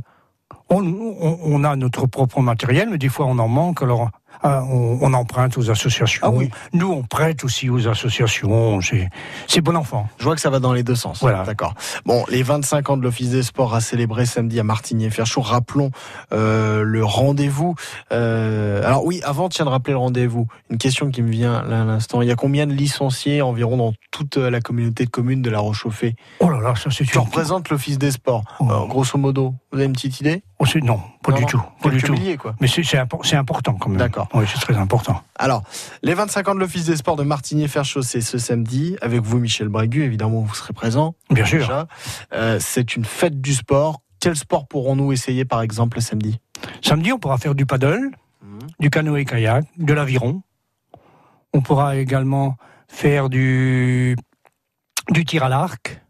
On, 0.70 0.84
on- 0.86 1.40
on 1.42 1.64
a 1.64 1.76
notre 1.76 2.06
propre 2.08 2.40
matériel, 2.42 2.90
mais 2.90 2.98
des 2.98 3.10
fois 3.10 3.26
on 3.26 3.38
en 3.40 3.48
manque, 3.50 3.82
alors 3.84 4.10
euh, 4.44 4.60
on, 4.70 5.00
on 5.02 5.14
emprunte 5.14 5.58
aux 5.58 5.70
associations. 5.70 6.22
Ah 6.24 6.30
oui. 6.30 6.50
Nous, 6.74 6.92
on 6.92 7.04
prête 7.04 7.44
aussi 7.44 7.70
aux 7.70 7.88
associations. 7.88 8.80
C'est 9.48 9.62
bon 9.62 9.76
enfant. 9.76 10.08
Je 10.18 10.24
vois 10.24 10.36
que 10.36 10.42
ça 10.42 10.50
va 10.50 10.60
dans 10.60 10.74
les 10.74 10.84
deux 10.84 10.96
sens. 10.96 11.20
Voilà. 11.22 11.44
D'accord. 11.44 11.74
Bon, 12.06 12.24
les 12.30 12.44
25 12.44 12.90
ans 12.90 12.98
de 12.98 13.04
l'Office 13.04 13.30
des 13.30 13.44
Sports 13.44 13.74
à 13.74 13.82
célébrer 13.82 14.26
samedi 14.26 14.60
à 14.60 14.64
Martigny-Ferchaud. 14.64 15.42
Rappelons 15.42 15.92
euh, 16.34 16.84
le 16.84 17.04
rendez-vous. 17.04 17.76
Euh, 18.12 18.86
alors 18.86 19.06
oui, 19.06 19.22
avant 19.24 19.50
tiens 19.50 19.66
de 19.66 19.70
rappeler 19.70 19.94
le 19.94 20.00
rendez-vous, 20.00 20.48
une 20.70 20.78
question 20.78 21.10
qui 21.12 21.22
me 21.22 21.30
vient 21.30 21.64
là 21.64 21.82
à 21.82 21.86
l'instant. 21.86 22.22
Il 22.22 22.28
y 22.28 22.32
a 22.32 22.36
combien 22.36 22.68
de 22.68 22.74
licenciés 22.74 23.42
environ 23.42 23.78
dans 23.78 23.94
toute 24.12 24.38
la 24.38 24.62
communauté 24.62 25.06
de 25.06 25.10
communes 25.10 25.42
de 25.42 25.50
la 25.50 25.60
Rochauffée 25.60 26.16
Oh 26.40 26.50
là 26.50 26.60
là, 26.60 26.76
ça 26.76 26.90
c'est 26.92 27.06
Tu 27.06 27.18
représentes 27.18 27.70
l'Office 27.70 27.98
des 27.98 28.12
Sports. 28.12 28.44
Euh, 28.62 28.86
grosso 28.88 29.18
modo, 29.18 29.54
vous 29.72 29.78
avez 29.78 29.86
une 29.86 29.94
petite 29.94 30.20
idée? 30.22 30.44
Oh, 30.76 30.80
non, 30.84 31.00
pas 31.22 31.32
Non, 31.32 31.38
du 31.38 31.42
non, 31.44 31.48
tout. 31.48 31.62
Pas 31.82 31.90
du 31.90 32.02
tout. 32.02 32.14
milliers, 32.14 32.38
quoi. 32.38 32.56
Mais 32.60 32.68
c'est 32.68 32.84
c'est 32.84 32.98
impor- 32.98 33.26
c'est 33.26 33.36
important 33.36 33.74
quand 33.76 33.90
même. 33.90 33.98
D'accord. 34.00 34.28
Oui, 34.34 34.46
c'est 34.52 34.60
très 34.60 34.76
important. 34.78 35.22
Alors, 35.38 35.64
les 36.04 36.14
25 36.14 36.48
ans 36.50 36.56
de 36.56 36.60
l'Office 36.60 36.86
des 36.86 36.96
Sports 36.98 37.16
de 37.16 37.24
Martigny-Ferchaud, 37.24 38.02
c'est 38.02 38.22
ce 38.22 38.38
samedi. 38.38 38.98
Avec 39.02 39.22
vous, 39.22 39.38
Michel 39.40 39.68
Brégu, 39.70 40.04
évidemment, 40.04 40.42
vous 40.42 40.54
serez 40.56 40.74
présent. 40.74 41.16
Bien 41.30 41.46
sûr. 41.46 41.86
Euh, 42.34 42.58
c'est 42.60 42.96
une 42.96 43.06
fête 43.06 43.40
du 43.42 43.54
sport. 43.54 44.02
Quel 44.20 44.36
sport 44.36 44.68
pourrons-nous 44.68 45.12
essayer, 45.12 45.46
par 45.46 45.62
exemple, 45.62 45.98
le 45.98 46.02
samedi? 46.02 46.40
Samedi, 46.82 47.12
on 47.14 47.20
pourra 47.20 47.38
faire 47.38 47.54
du 47.56 47.66
paddle, 47.66 48.12
du 48.80 48.90
canoë-kayak, 48.90 49.66
de 49.78 49.94
l'aviron. 49.94 50.42
On 51.54 51.62
pourra 51.62 51.96
également 51.98 52.58
faire 52.88 53.30
du, 53.30 54.16
du 55.12 55.26
tir 55.26 55.44
à 55.44 55.50
l'arc, 55.50 56.02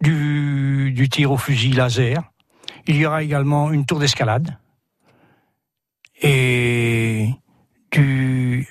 du, 0.00 0.92
du 0.92 1.08
tir 1.08 1.30
au 1.32 1.36
fusil 1.36 1.70
laser. 1.72 2.22
Il 2.86 2.96
y 2.96 3.06
aura 3.06 3.22
également 3.22 3.72
une 3.72 3.86
tour 3.86 3.98
d'escalade 3.98 4.56
et 6.22 7.28
du. 7.90 8.68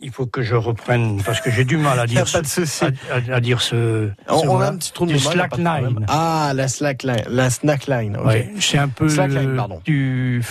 Il 0.00 0.12
faut 0.12 0.26
que 0.26 0.42
je 0.42 0.54
reprenne 0.54 1.20
parce 1.24 1.40
que 1.40 1.50
j'ai 1.50 1.64
du 1.64 1.76
mal 1.76 1.98
à 1.98 2.06
dire 2.06 2.24
pas 2.30 2.40
de 2.40 2.46
ce, 2.46 2.64
souci. 2.64 2.84
à, 3.10 3.40
dire 3.40 3.60
ce. 3.60 4.10
On, 4.28 4.38
ce 4.38 4.46
on 4.46 4.60
a 4.60 4.68
un 4.68 4.76
petit 4.76 4.92
trou 4.92 5.06
de 5.06 5.16
slackline. 5.18 6.06
Ah, 6.08 6.52
la 6.54 6.68
slackline, 6.68 7.24
la 7.28 7.50
snackline. 7.50 8.16
ok. 8.16 8.26
Ouais, 8.26 8.52
c'est 8.60 8.78
un 8.78 8.88
peu 8.88 9.08
Slackline, 9.08 9.56
pardon. 9.56 9.80
du. 9.84 10.42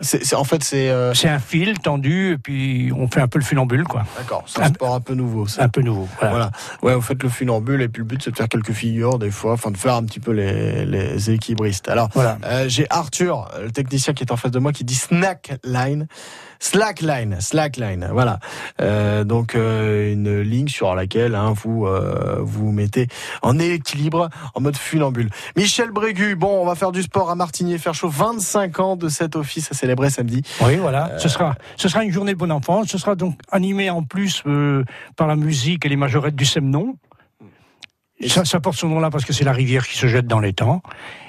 C'est, 0.00 0.24
c'est- 0.24 0.36
en 0.36 0.44
fait, 0.44 0.62
c'est. 0.64 0.88
euh, 0.90 1.12
C'est 1.14 1.28
un 1.28 1.38
fil 1.38 1.78
tendu 1.78 2.32
et 2.32 2.38
puis 2.38 2.90
on 2.96 3.08
fait 3.08 3.20
un 3.20 3.28
peu 3.28 3.38
le 3.38 3.44
funambule 3.44 3.84
quoi. 3.84 4.04
D'accord, 4.16 4.44
c'est 4.46 4.60
un 4.62 4.68
sport 4.68 4.94
un 4.94 5.00
peu 5.00 5.14
nouveau. 5.14 5.46
Ça. 5.46 5.64
Un 5.64 5.68
peu 5.68 5.82
nouveau. 5.82 6.08
Voilà. 6.18 6.30
Voilà. 6.34 6.50
Ouais, 6.82 6.94
vous 6.94 7.00
faites 7.02 7.22
le 7.22 7.28
funambule 7.28 7.82
et 7.82 7.88
puis 7.88 8.00
le 8.00 8.06
but 8.06 8.22
c'est 8.22 8.30
de 8.30 8.36
faire 8.36 8.48
quelques 8.48 8.72
figures 8.72 9.18
des 9.18 9.30
fois, 9.30 9.52
enfin 9.52 9.70
de 9.70 9.76
faire 9.76 9.94
un 9.94 10.04
petit 10.04 10.20
peu 10.20 10.32
les, 10.32 10.86
les 10.86 11.30
équilibristes. 11.30 11.88
Alors, 11.88 12.08
Voilà. 12.14 12.38
euh, 12.44 12.64
j'ai 12.68 12.86
Arthur, 12.90 13.48
le 13.62 13.70
technicien 13.70 14.14
qui 14.14 14.24
est 14.24 14.32
en 14.32 14.36
face 14.36 14.50
de 14.50 14.58
moi, 14.58 14.72
qui 14.72 14.84
dit 14.84 14.94
snackline. 14.94 16.06
Slackline, 16.62 17.40
slackline, 17.40 18.10
voilà. 18.12 18.38
Euh, 18.82 19.24
donc 19.24 19.54
euh, 19.54 20.12
une 20.12 20.40
ligne 20.42 20.68
sur 20.68 20.94
laquelle 20.94 21.34
hein, 21.34 21.54
vous 21.56 21.86
euh, 21.86 22.36
vous 22.42 22.70
mettez 22.70 23.08
en 23.40 23.58
équilibre, 23.58 24.28
en 24.54 24.60
mode 24.60 24.76
funambule. 24.76 25.30
Michel 25.56 25.90
Brégu, 25.90 26.36
bon, 26.36 26.60
on 26.60 26.66
va 26.66 26.74
faire 26.74 26.92
du 26.92 27.02
sport 27.02 27.30
à 27.30 27.34
Martigny 27.34 27.72
et 27.74 27.78
faire 27.78 27.94
chaud. 27.94 28.10
25 28.10 28.78
ans 28.80 28.96
de 28.96 29.08
cet 29.08 29.36
office 29.36 29.72
à 29.72 29.74
célébrer 29.90 30.10
samedi. 30.10 30.42
Oui, 30.62 30.76
voilà. 30.76 31.18
Ce 31.18 31.28
sera, 31.28 31.56
ce 31.76 31.88
sera 31.88 32.04
une 32.04 32.12
journée 32.12 32.32
de 32.32 32.38
bonne 32.38 32.52
enfance. 32.52 32.88
Ce 32.88 32.98
sera 32.98 33.16
donc 33.16 33.38
animé 33.50 33.90
en 33.90 34.02
plus 34.02 34.42
euh, 34.46 34.84
par 35.16 35.26
la 35.26 35.36
musique 35.36 35.84
et 35.84 35.88
les 35.88 35.96
majorettes 35.96 36.36
du 36.36 36.44
Semnon. 36.44 36.96
Ça, 38.28 38.44
ça 38.44 38.60
porte 38.60 38.76
son 38.76 38.88
nom 38.88 39.00
là 39.00 39.10
parce 39.10 39.24
que 39.24 39.32
c'est 39.32 39.44
la 39.44 39.52
rivière 39.52 39.88
qui 39.88 39.96
se 39.96 40.06
jette 40.06 40.26
dans 40.26 40.40
les 40.40 40.52
temps. 40.52 40.82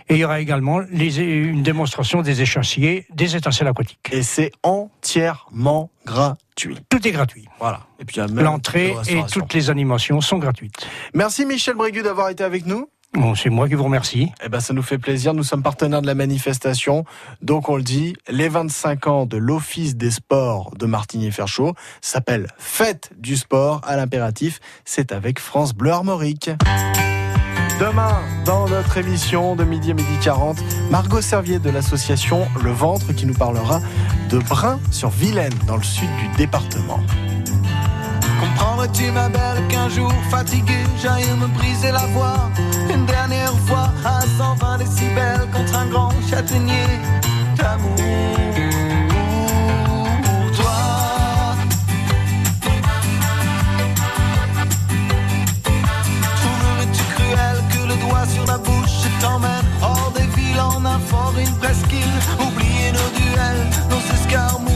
Et 0.09 0.15
il 0.15 0.19
y 0.19 0.25
aura 0.25 0.41
également 0.41 0.79
les, 0.91 1.19
une 1.19 1.63
démonstration 1.63 2.21
des 2.21 2.41
échassiers, 2.41 3.07
des 3.13 3.37
étincelles 3.37 3.69
aquatiques. 3.69 4.09
Et 4.11 4.23
c'est 4.23 4.51
entièrement 4.61 5.89
gratuit. 6.05 6.77
Tout 6.89 7.07
est 7.07 7.11
gratuit. 7.11 7.47
Voilà. 7.59 7.79
Et 7.99 8.05
puis 8.05 8.19
L'entrée 8.33 8.93
et 9.07 9.21
toutes 9.31 9.53
les 9.53 9.69
animations 9.69 10.19
sont 10.19 10.37
gratuites. 10.37 10.85
Merci 11.13 11.45
Michel 11.45 11.75
Brégu 11.75 12.03
d'avoir 12.03 12.27
été 12.27 12.43
avec 12.43 12.65
nous. 12.65 12.89
Bon, 13.13 13.35
c'est 13.35 13.49
moi 13.49 13.67
qui 13.67 13.73
vous 13.73 13.83
remercie. 13.83 14.31
Eh 14.43 14.47
ben, 14.47 14.61
ça 14.61 14.73
nous 14.73 14.81
fait 14.81 14.97
plaisir. 14.97 15.33
Nous 15.33 15.43
sommes 15.43 15.63
partenaires 15.63 16.01
de 16.01 16.07
la 16.07 16.15
manifestation. 16.15 17.03
Donc, 17.41 17.67
on 17.67 17.75
le 17.75 17.83
dit, 17.83 18.15
les 18.29 18.47
25 18.47 19.07
ans 19.07 19.25
de 19.25 19.35
l'Office 19.35 19.97
des 19.97 20.11
sports 20.11 20.71
de 20.77 20.85
Martigny-Ferchaud 20.85 21.73
s'appelle 21.99 22.47
Fête 22.57 23.11
du 23.17 23.35
sport 23.35 23.81
à 23.83 23.97
l'impératif. 23.97 24.61
C'est 24.85 25.11
avec 25.11 25.39
France 25.39 25.73
Bleu 25.73 25.91
Armorique. 25.91 26.51
Demain, 27.81 28.21
dans 28.45 28.69
notre 28.69 28.97
émission 28.97 29.57
de 29.57 29.65
midi 29.65 29.91
à 29.91 29.93
midi 29.93 30.17
40, 30.23 30.57
Margot 30.89 31.19
Servier 31.19 31.59
de 31.59 31.69
l'association 31.69 32.47
Le 32.63 32.71
Ventre 32.71 33.11
qui 33.11 33.25
nous 33.25 33.33
parlera 33.33 33.81
de 34.29 34.37
Brin 34.37 34.79
sur 34.89 35.09
Vilaine 35.09 35.53
dans 35.67 35.77
le 35.77 35.83
sud 35.83 36.07
du 36.17 36.37
département. 36.37 37.01
Comprendrais-tu 38.41 39.11
ma 39.11 39.29
belle 39.29 39.67
qu'un 39.69 39.87
jour 39.89 40.11
fatigué 40.29 40.79
j'aille 41.01 41.29
me 41.39 41.47
briser 41.47 41.91
la 41.91 42.05
voix. 42.07 42.49
Une 42.93 43.05
dernière 43.05 43.53
fois 43.67 43.91
à 44.03 44.21
120 44.21 44.77
décibels 44.79 45.47
contre 45.53 45.75
un 45.75 45.85
grand 45.85 46.11
châtaignier 46.29 46.87
d'amour. 47.55 47.95
Sur 58.35 58.45
la 58.45 58.59
bouche 58.59 59.01
t'emmène? 59.19 59.49
Hors 59.81 60.13
des 60.15 60.27
villes 60.39 60.61
en 60.61 60.85
un 60.85 60.99
fort, 60.99 61.33
une 61.37 61.53
presqu'île 61.55 62.19
Oublier 62.39 62.91
nos 62.91 63.09
duels, 63.19 63.67
nos 63.89 64.15
escarmouches 64.15 64.70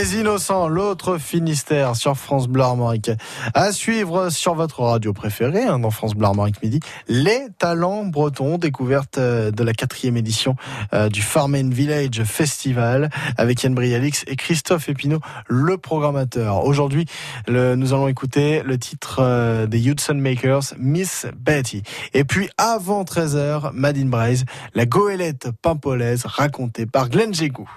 Les 0.00 0.16
Innocents, 0.16 0.66
l'autre 0.66 1.18
Finistère 1.18 1.94
sur 1.94 2.16
France 2.16 2.48
Bleu 2.48 2.62
Armorique. 2.62 3.10
À 3.52 3.70
suivre 3.70 4.30
sur 4.30 4.54
votre 4.54 4.80
radio 4.80 5.12
préférée, 5.12 5.64
hein, 5.64 5.78
dans 5.78 5.90
France 5.90 6.14
Bleu 6.14 6.24
Armorique 6.24 6.62
Midi, 6.62 6.80
les 7.06 7.48
talents 7.58 8.06
bretons, 8.06 8.56
découverte 8.56 9.18
euh, 9.18 9.50
de 9.50 9.62
la 9.62 9.74
quatrième 9.74 10.16
édition 10.16 10.56
euh, 10.94 11.10
du 11.10 11.20
Farm 11.20 11.54
Village 11.68 12.24
Festival 12.24 13.10
avec 13.36 13.62
Yann 13.62 13.74
Brialix 13.74 14.24
et 14.26 14.36
Christophe 14.36 14.88
Epineau, 14.88 15.20
le 15.48 15.76
programmateur. 15.76 16.64
Aujourd'hui, 16.64 17.04
nous 17.46 17.92
allons 17.92 18.08
écouter 18.08 18.62
le 18.64 18.78
titre 18.78 19.18
euh, 19.20 19.66
des 19.66 19.86
Hudson 19.86 20.14
Makers, 20.14 20.72
Miss 20.78 21.26
Betty. 21.36 21.82
Et 22.14 22.24
puis, 22.24 22.48
avant 22.56 23.04
13h, 23.04 23.72
Madine 23.74 24.08
Braise, 24.08 24.46
la 24.74 24.86
goélette 24.86 25.50
pimpolaise 25.60 26.24
racontée 26.24 26.86
par 26.86 27.10
Glenn 27.10 27.34
Jégou. 27.34 27.68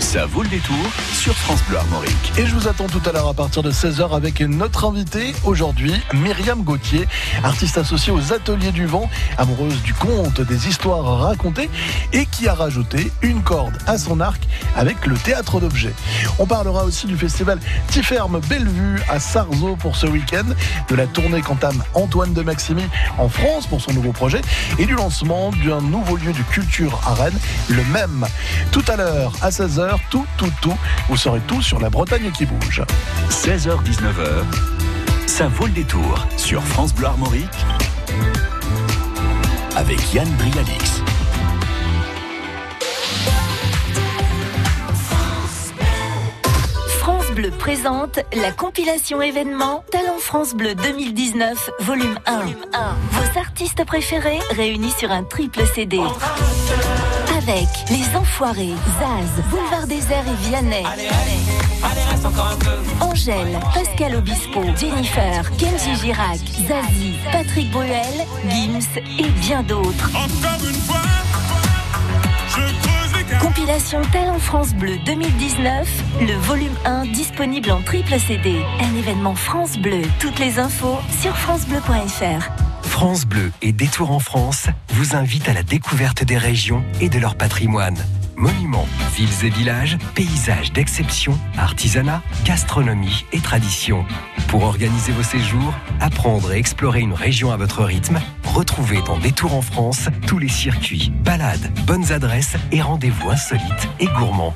Ça 0.00 0.26
vaut 0.26 0.42
le 0.42 0.48
détour 0.48 0.76
sur 1.12 1.36
France 1.36 1.60
Bleu 1.68 1.78
Armorique. 1.78 2.32
Et 2.36 2.44
je 2.44 2.54
vous 2.56 2.66
attends 2.66 2.88
tout 2.88 3.00
à 3.08 3.12
l'heure 3.12 3.28
à 3.28 3.34
partir 3.34 3.62
de 3.62 3.70
16h 3.70 4.12
avec 4.12 4.40
notre 4.40 4.86
invitée 4.86 5.32
aujourd'hui, 5.44 5.92
Myriam 6.12 6.62
Gauthier, 6.62 7.06
artiste 7.44 7.78
associée 7.78 8.12
aux 8.12 8.32
Ateliers 8.32 8.72
du 8.72 8.86
Vent, 8.86 9.08
amoureuse 9.38 9.80
du 9.82 9.94
conte, 9.94 10.40
des 10.40 10.66
histoires 10.66 11.20
racontées 11.20 11.70
et 12.12 12.26
qui 12.26 12.48
a 12.48 12.54
rajouté 12.54 13.12
une 13.22 13.42
corde 13.42 13.78
à 13.86 13.98
son 13.98 14.20
arc 14.20 14.42
avec 14.76 15.06
le 15.06 15.16
théâtre 15.16 15.60
d'objets. 15.60 15.94
On 16.40 16.46
parlera 16.46 16.84
aussi 16.84 17.06
du 17.06 17.16
festival 17.16 17.60
Tiferme 17.88 18.40
Bellevue 18.48 19.00
à 19.08 19.20
Sarzeau 19.20 19.76
pour 19.76 19.94
ce 19.94 20.06
week-end, 20.06 20.46
de 20.88 20.94
la 20.96 21.06
tournée 21.06 21.40
qu'entame 21.40 21.84
Antoine 21.94 22.32
de 22.32 22.42
Maximi 22.42 22.84
en 23.18 23.28
France 23.28 23.68
pour 23.68 23.80
son 23.80 23.92
nouveau 23.92 24.10
projet 24.12 24.40
et 24.78 24.86
du 24.86 24.94
lancement 24.94 25.52
d'un 25.64 25.80
nouveau 25.80 26.16
lieu 26.16 26.32
de 26.32 26.42
culture 26.50 27.00
à 27.06 27.14
Rennes, 27.14 27.38
le 27.68 27.84
même. 27.92 28.26
Tout 28.72 28.84
à 28.88 28.96
l'heure, 28.96 29.32
à 29.40 29.50
16h, 29.50 29.69
tout, 30.10 30.26
tout, 30.36 30.52
tout, 30.60 30.76
vous 31.08 31.16
saurez 31.16 31.40
tout 31.46 31.62
sur 31.62 31.78
la 31.78 31.90
Bretagne 31.90 32.30
qui 32.32 32.46
bouge. 32.46 32.82
16h-19h, 33.30 34.44
ça 35.26 35.46
vaut 35.48 35.66
le 35.66 35.72
détour 35.72 36.26
sur 36.36 36.62
France 36.62 36.94
Bleu 36.94 37.06
Armorique 37.06 37.48
avec 39.76 40.12
Yann 40.12 40.28
Brialix. 40.36 40.99
Bleu 47.40 47.50
présente 47.52 48.20
la 48.34 48.52
compilation 48.52 49.22
événement 49.22 49.82
Talent 49.90 50.18
France 50.18 50.52
Bleu 50.52 50.74
2019, 50.74 51.70
volume 51.80 52.18
1. 52.26 52.40
Vos 53.12 53.38
artistes 53.38 53.82
préférés 53.86 54.40
réunis 54.50 54.90
sur 54.90 55.10
un 55.10 55.22
triple 55.22 55.62
CD. 55.74 55.98
Avec 57.38 57.68
Les 57.88 58.14
Enfoirés, 58.14 58.74
Zaz, 58.98 59.44
Boulevard 59.48 59.86
Désert 59.86 60.24
et 60.26 60.48
Vianney. 60.48 60.84
Angèle, 63.00 63.58
Pascal 63.72 64.16
Obispo, 64.16 64.62
Jennifer, 64.78 65.50
Kenji 65.56 65.96
Girac, 65.96 66.40
Zazie, 66.68 67.14
Patrick 67.32 67.70
Bruel, 67.70 68.26
Gims 68.50 69.00
et 69.18 69.30
bien 69.40 69.62
d'autres. 69.62 70.10
Compilation 73.70 74.02
Talent 74.10 74.38
France 74.40 74.74
Bleu 74.74 74.96
2019, 75.06 76.02
le 76.22 76.32
volume 76.32 76.74
1 76.84 77.06
disponible 77.06 77.70
en 77.70 77.80
triple 77.82 78.18
CD. 78.18 78.56
Un 78.80 78.96
événement 78.96 79.36
France 79.36 79.78
Bleu. 79.78 80.02
Toutes 80.18 80.40
les 80.40 80.58
infos 80.58 80.98
sur 81.20 81.36
francebleu.fr. 81.36 82.50
France 82.82 83.26
Bleu 83.26 83.52
et 83.62 83.70
Détour 83.70 84.10
en 84.10 84.18
France 84.18 84.66
vous 84.88 85.14
invitent 85.14 85.48
à 85.48 85.52
la 85.52 85.62
découverte 85.62 86.24
des 86.24 86.36
régions 86.36 86.82
et 87.00 87.08
de 87.08 87.20
leur 87.20 87.36
patrimoine. 87.36 87.96
Monuments, 88.40 88.88
villes 89.14 89.44
et 89.44 89.50
villages, 89.50 89.98
paysages 90.14 90.72
d'exception, 90.72 91.38
artisanat, 91.58 92.22
gastronomie 92.46 93.26
et 93.32 93.40
tradition. 93.40 94.06
Pour 94.48 94.62
organiser 94.62 95.12
vos 95.12 95.22
séjours, 95.22 95.74
apprendre 96.00 96.50
et 96.50 96.56
explorer 96.56 97.00
une 97.00 97.12
région 97.12 97.52
à 97.52 97.58
votre 97.58 97.84
rythme, 97.84 98.18
retrouvez 98.44 99.02
dans 99.02 99.18
Détour 99.18 99.54
en 99.54 99.60
France 99.60 100.08
tous 100.26 100.38
les 100.38 100.48
circuits, 100.48 101.12
balades, 101.22 101.70
bonnes 101.84 102.12
adresses 102.12 102.56
et 102.72 102.80
rendez-vous 102.80 103.28
insolites 103.28 103.88
et 104.00 104.06
gourmands. 104.06 104.54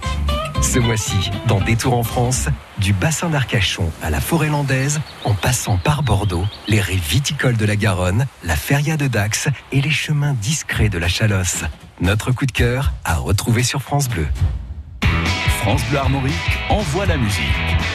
Ce 0.63 0.79
mois-ci, 0.79 1.31
dans 1.47 1.61
Détour 1.61 1.93
en 1.93 2.05
France, 2.05 2.49
du 2.79 2.95
bassin 2.95 3.29
d'Arcachon 3.29 3.93
à 4.03 4.09
la 4.09 4.23
forêt 4.23 4.49
landaise, 4.49 5.03
en 5.25 5.35
passant 5.35 5.77
par 5.77 6.03
Bordeaux, 6.03 6.47
les 6.69 6.81
rives 6.81 7.07
viticoles 7.07 7.59
de 7.59 7.67
la 7.67 7.77
Garonne, 7.77 8.27
la 8.45 8.57
feria 8.57 8.97
de 8.97 9.09
Dax 9.09 9.51
et 9.73 9.83
les 9.83 9.91
chemins 9.91 10.33
discrets 10.33 10.89
de 10.89 10.97
la 10.97 11.09
Chalosse. 11.09 11.65
Notre 12.01 12.33
coup 12.33 12.45
de 12.45 12.53
cœur 12.53 12.93
à 13.05 13.17
retrouver 13.17 13.63
sur 13.63 13.81
France 13.81 14.09
Bleu. 14.09 14.27
France 15.61 15.83
Bleu 15.89 15.99
Armorique 15.99 16.35
envoie 16.69 17.07
la 17.07 17.17
musique. 17.17 17.45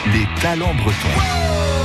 Les 0.06 0.26
talents 0.40 0.74
bretons. 0.74 1.79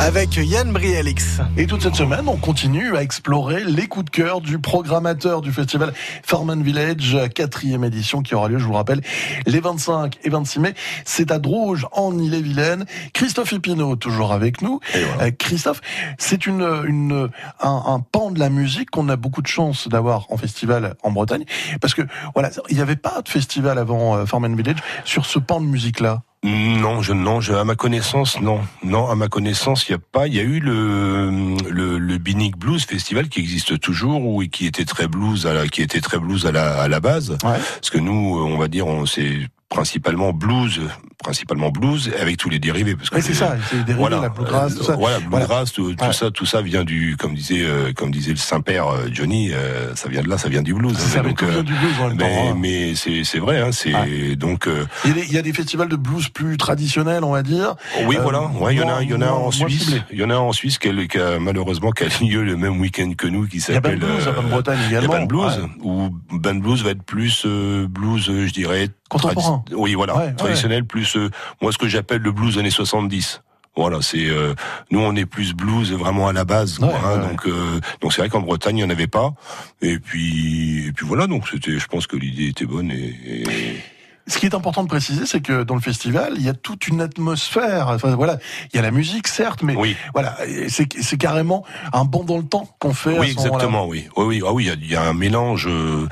Avec 0.00 0.36
Yann 0.36 0.72
Brialix. 0.72 1.40
Et 1.56 1.66
toute 1.66 1.82
cette 1.82 1.96
semaine, 1.96 2.28
on 2.28 2.36
continue 2.36 2.96
à 2.96 3.02
explorer 3.02 3.64
les 3.64 3.88
coups 3.88 4.06
de 4.06 4.10
cœur 4.10 4.40
du 4.40 4.58
programmateur 4.58 5.40
du 5.42 5.52
festival 5.52 5.92
Farman 6.22 6.62
Village, 6.62 7.18
quatrième 7.34 7.84
édition 7.84 8.22
qui 8.22 8.34
aura 8.34 8.48
lieu, 8.48 8.58
je 8.58 8.64
vous 8.64 8.70
le 8.70 8.76
rappelle, 8.76 9.00
les 9.46 9.60
25 9.60 10.18
et 10.22 10.30
26 10.30 10.60
mai. 10.60 10.74
C'est 11.04 11.30
à 11.30 11.38
Drouge, 11.38 11.86
en 11.92 12.16
Ille-et-Vilaine. 12.16 12.86
Christophe 13.12 13.52
Epino, 13.52 13.96
toujours 13.96 14.32
avec 14.32 14.62
nous. 14.62 14.80
Euh, 15.20 15.30
Christophe, 15.36 15.80
c'est 16.16 16.46
une, 16.46 16.62
une, 16.86 17.28
un, 17.60 17.82
un 17.86 18.00
pan 18.00 18.30
de 18.30 18.38
la 18.38 18.50
musique 18.50 18.90
qu'on 18.90 19.08
a 19.08 19.16
beaucoup 19.16 19.42
de 19.42 19.48
chance 19.48 19.88
d'avoir 19.88 20.26
en 20.30 20.36
festival 20.36 20.94
en 21.02 21.10
Bretagne. 21.10 21.44
Parce 21.80 21.94
que, 21.94 22.02
voilà, 22.34 22.50
il 22.70 22.76
n'y 22.76 22.82
avait 22.82 22.96
pas 22.96 23.20
de 23.20 23.28
festival 23.28 23.78
avant 23.78 24.16
euh, 24.16 24.26
Farman 24.26 24.54
Village 24.56 24.78
sur 25.04 25.26
ce 25.26 25.38
pan 25.38 25.60
de 25.60 25.66
musique-là. 25.66 26.22
Non, 26.44 27.02
je 27.02 27.12
non, 27.12 27.40
je, 27.40 27.52
à 27.52 27.64
ma 27.64 27.74
connaissance, 27.74 28.40
non, 28.40 28.60
non, 28.84 29.08
à 29.08 29.16
ma 29.16 29.28
connaissance, 29.28 29.88
il 29.88 29.92
y 29.92 29.94
a 29.94 29.98
pas. 29.98 30.28
Il 30.28 30.34
y 30.34 30.38
a 30.38 30.44
eu 30.44 30.60
le 30.60 31.56
le, 31.68 31.98
le 31.98 32.18
Binic 32.18 32.56
Blues 32.56 32.84
Festival 32.84 33.28
qui 33.28 33.40
existe 33.40 33.80
toujours 33.80 34.24
ou 34.24 34.42
qui 34.44 34.66
était 34.66 34.84
très 34.84 35.08
blues 35.08 35.46
à 35.46 35.52
la, 35.52 35.66
qui 35.66 35.82
était 35.82 36.00
très 36.00 36.18
blues 36.18 36.46
à 36.46 36.52
la 36.52 36.80
à 36.80 36.86
la 36.86 37.00
base. 37.00 37.36
Parce 37.42 37.90
que 37.90 37.98
nous, 37.98 38.38
on 38.38 38.56
va 38.56 38.68
dire, 38.68 38.86
on 38.86 39.04
c'est 39.04 39.48
principalement 39.68 40.32
blues, 40.32 40.80
principalement 41.22 41.70
blues 41.70 42.10
avec 42.20 42.38
tous 42.38 42.48
les 42.48 42.58
dérivés. 42.58 42.96
Parce 42.96 43.10
que 43.10 43.20
c'est 43.20 43.34
ça, 43.34 43.56
c'est 43.68 43.76
les 43.76 43.84
dérivés, 43.84 44.08
la 44.10 44.28
bluegrass, 44.30 44.74
tout 44.74 44.82
ça. 44.84 44.96
Voilà, 44.96 45.18
Voilà. 45.28 45.44
bluegrass, 45.46 45.72
tout, 45.72 45.94
tout 45.94 46.12
ça, 46.12 46.30
tout 46.30 46.46
ça 46.46 46.62
vient 46.62 46.84
du, 46.84 47.16
comme 47.18 47.34
disait, 47.34 47.64
euh, 47.64 47.92
comme 47.92 48.10
disait 48.10 48.30
le 48.30 48.36
Saint-Père 48.38 48.88
euh, 48.88 49.08
Johnny, 49.12 49.50
euh, 49.52 49.94
ça 49.94 50.08
vient 50.08 50.22
de 50.22 50.28
là, 50.28 50.38
ça 50.38 50.48
vient 50.48 50.62
du 50.62 50.72
blues. 50.74 50.96
ça, 50.96 51.22
mais 51.22 51.30
Donc, 51.30 51.42
euh, 51.42 51.62
du 51.62 51.74
blues 51.74 52.00
en 52.00 52.08
même 52.08 52.16
temps, 52.16 52.24
mais, 52.26 52.48
hein. 52.48 52.56
mais 52.58 52.94
c'est 52.94 53.24
c'est 53.24 53.38
vrai, 53.40 53.60
hein, 53.60 53.70
c'est 53.72 54.36
donc. 54.36 54.66
euh, 54.66 54.86
Il 55.04 55.10
y, 55.10 55.12
a 55.12 55.14
des, 55.16 55.26
il 55.26 55.32
y 55.34 55.38
a 55.38 55.42
des 55.42 55.52
festivals 55.52 55.88
de 55.88 55.96
blues 55.96 56.28
plus 56.28 56.56
traditionnels, 56.56 57.22
on 57.24 57.32
va 57.32 57.42
dire. 57.42 57.74
Oui, 58.06 58.16
Euh, 58.16 58.22
voilà. 58.22 58.42
Ouais, 58.46 58.74
il 58.74 58.78
y 58.78 58.82
en 58.82 58.88
a, 58.88 59.02
il 59.02 59.10
y 59.10 59.14
en 59.14 59.20
a 59.20 59.28
en 59.30 59.50
Suisse. 59.50 59.92
Il 60.10 60.18
y 60.18 60.24
en 60.24 60.30
a 60.30 60.36
en 60.36 60.52
Suisse 60.52 60.78
qui 60.78 60.88
a 60.88 61.38
malheureusement 61.38 61.90
qui 61.90 62.04
a 62.04 62.06
lieu 62.24 62.42
le 62.42 62.56
même 62.56 62.80
week-end 62.80 63.12
que 63.16 63.26
nous, 63.26 63.46
qui 63.46 63.58
y 63.58 63.62
a 63.64 63.80
Band 63.80 63.90
s'appelle. 63.90 63.98
Blues 63.98 64.28
à 64.28 64.32
Basse-Bretagne 64.32 64.78
il 64.86 64.92
y 64.92 64.96
a 64.96 64.98
également. 65.00 65.18
Band 65.18 65.26
Blues, 65.26 65.58
Ouais. 65.58 65.68
où 65.82 66.08
Band 66.38 66.54
Blues 66.54 66.82
va 66.82 66.90
être 66.90 67.02
plus 67.02 67.42
euh, 67.44 67.86
blues, 67.86 68.28
euh, 68.30 68.46
je 68.46 68.52
dirais. 68.52 68.88
Contemporain. 69.08 69.62
tradi- 69.66 69.74
Oui, 69.76 69.94
voilà, 69.94 70.16
Ouais, 70.16 70.24
ouais. 70.26 70.34
traditionnel 70.34 70.84
plus 70.84 71.16
euh, 71.16 71.30
moi 71.62 71.72
ce 71.72 71.78
que 71.78 71.88
j'appelle 71.88 72.20
le 72.22 72.32
blues 72.32 72.58
années 72.58 72.70
70. 72.70 73.42
Voilà, 73.76 74.02
c'est 74.02 74.26
euh, 74.26 74.54
nous 74.90 74.98
on 75.00 75.14
est 75.14 75.24
plus 75.26 75.54
blues 75.54 75.92
vraiment 75.92 76.26
à 76.26 76.32
la 76.32 76.44
base, 76.44 76.78
quoi, 76.78 76.92
hein, 77.04 77.18
donc 77.18 77.46
euh, 77.46 77.78
donc 78.00 78.12
c'est 78.12 78.20
vrai 78.22 78.28
qu'en 78.28 78.40
Bretagne 78.40 78.78
il 78.78 78.80
y 78.80 78.84
en 78.84 78.90
avait 78.90 79.06
pas. 79.06 79.34
Et 79.82 79.98
puis 80.00 80.86
et 80.88 80.92
puis 80.92 81.06
voilà, 81.06 81.26
donc 81.28 81.46
c'était, 81.48 81.78
je 81.78 81.86
pense 81.86 82.06
que 82.08 82.16
l'idée 82.16 82.48
était 82.48 82.66
bonne 82.66 82.90
et, 82.90 83.14
et- 83.24 83.80
Ce 84.26 84.36
qui 84.36 84.44
est 84.46 84.54
important 84.54 84.82
de 84.82 84.88
préciser, 84.88 85.24
c'est 85.26 85.40
que 85.40 85.62
dans 85.62 85.74
le 85.76 85.80
festival, 85.80 86.34
il 86.36 86.42
y 86.42 86.48
a 86.50 86.54
toute 86.54 86.88
une 86.88 87.00
atmosphère. 87.00 87.88
Enfin, 87.88 88.14
voilà, 88.16 88.38
il 88.72 88.76
y 88.76 88.78
a 88.78 88.82
la 88.82 88.90
musique, 88.90 89.26
certes, 89.28 89.62
mais 89.62 89.74
voilà, 90.12 90.36
c'est 90.68 90.88
c'est 91.00 91.16
carrément 91.16 91.64
un 91.94 92.04
bond 92.04 92.24
dans 92.24 92.36
le 92.36 92.44
temps 92.44 92.68
qu'on 92.80 92.92
fait. 92.92 93.16
Oui, 93.18 93.28
à 93.28 93.30
ce 93.30 93.36
moment-là. 93.36 93.54
exactement, 93.54 93.86
oui. 93.86 94.06
Oui, 94.16 94.24
oui, 94.26 94.42
ah 94.46 94.52
oui, 94.52 94.64
il 94.64 94.66
y 94.66 94.70
a- 94.70 94.74
il 94.82 94.90
y, 94.90 94.96
a 94.96 95.02
un 95.08 95.14
mélange, 95.14 95.66
euh, 95.68 96.06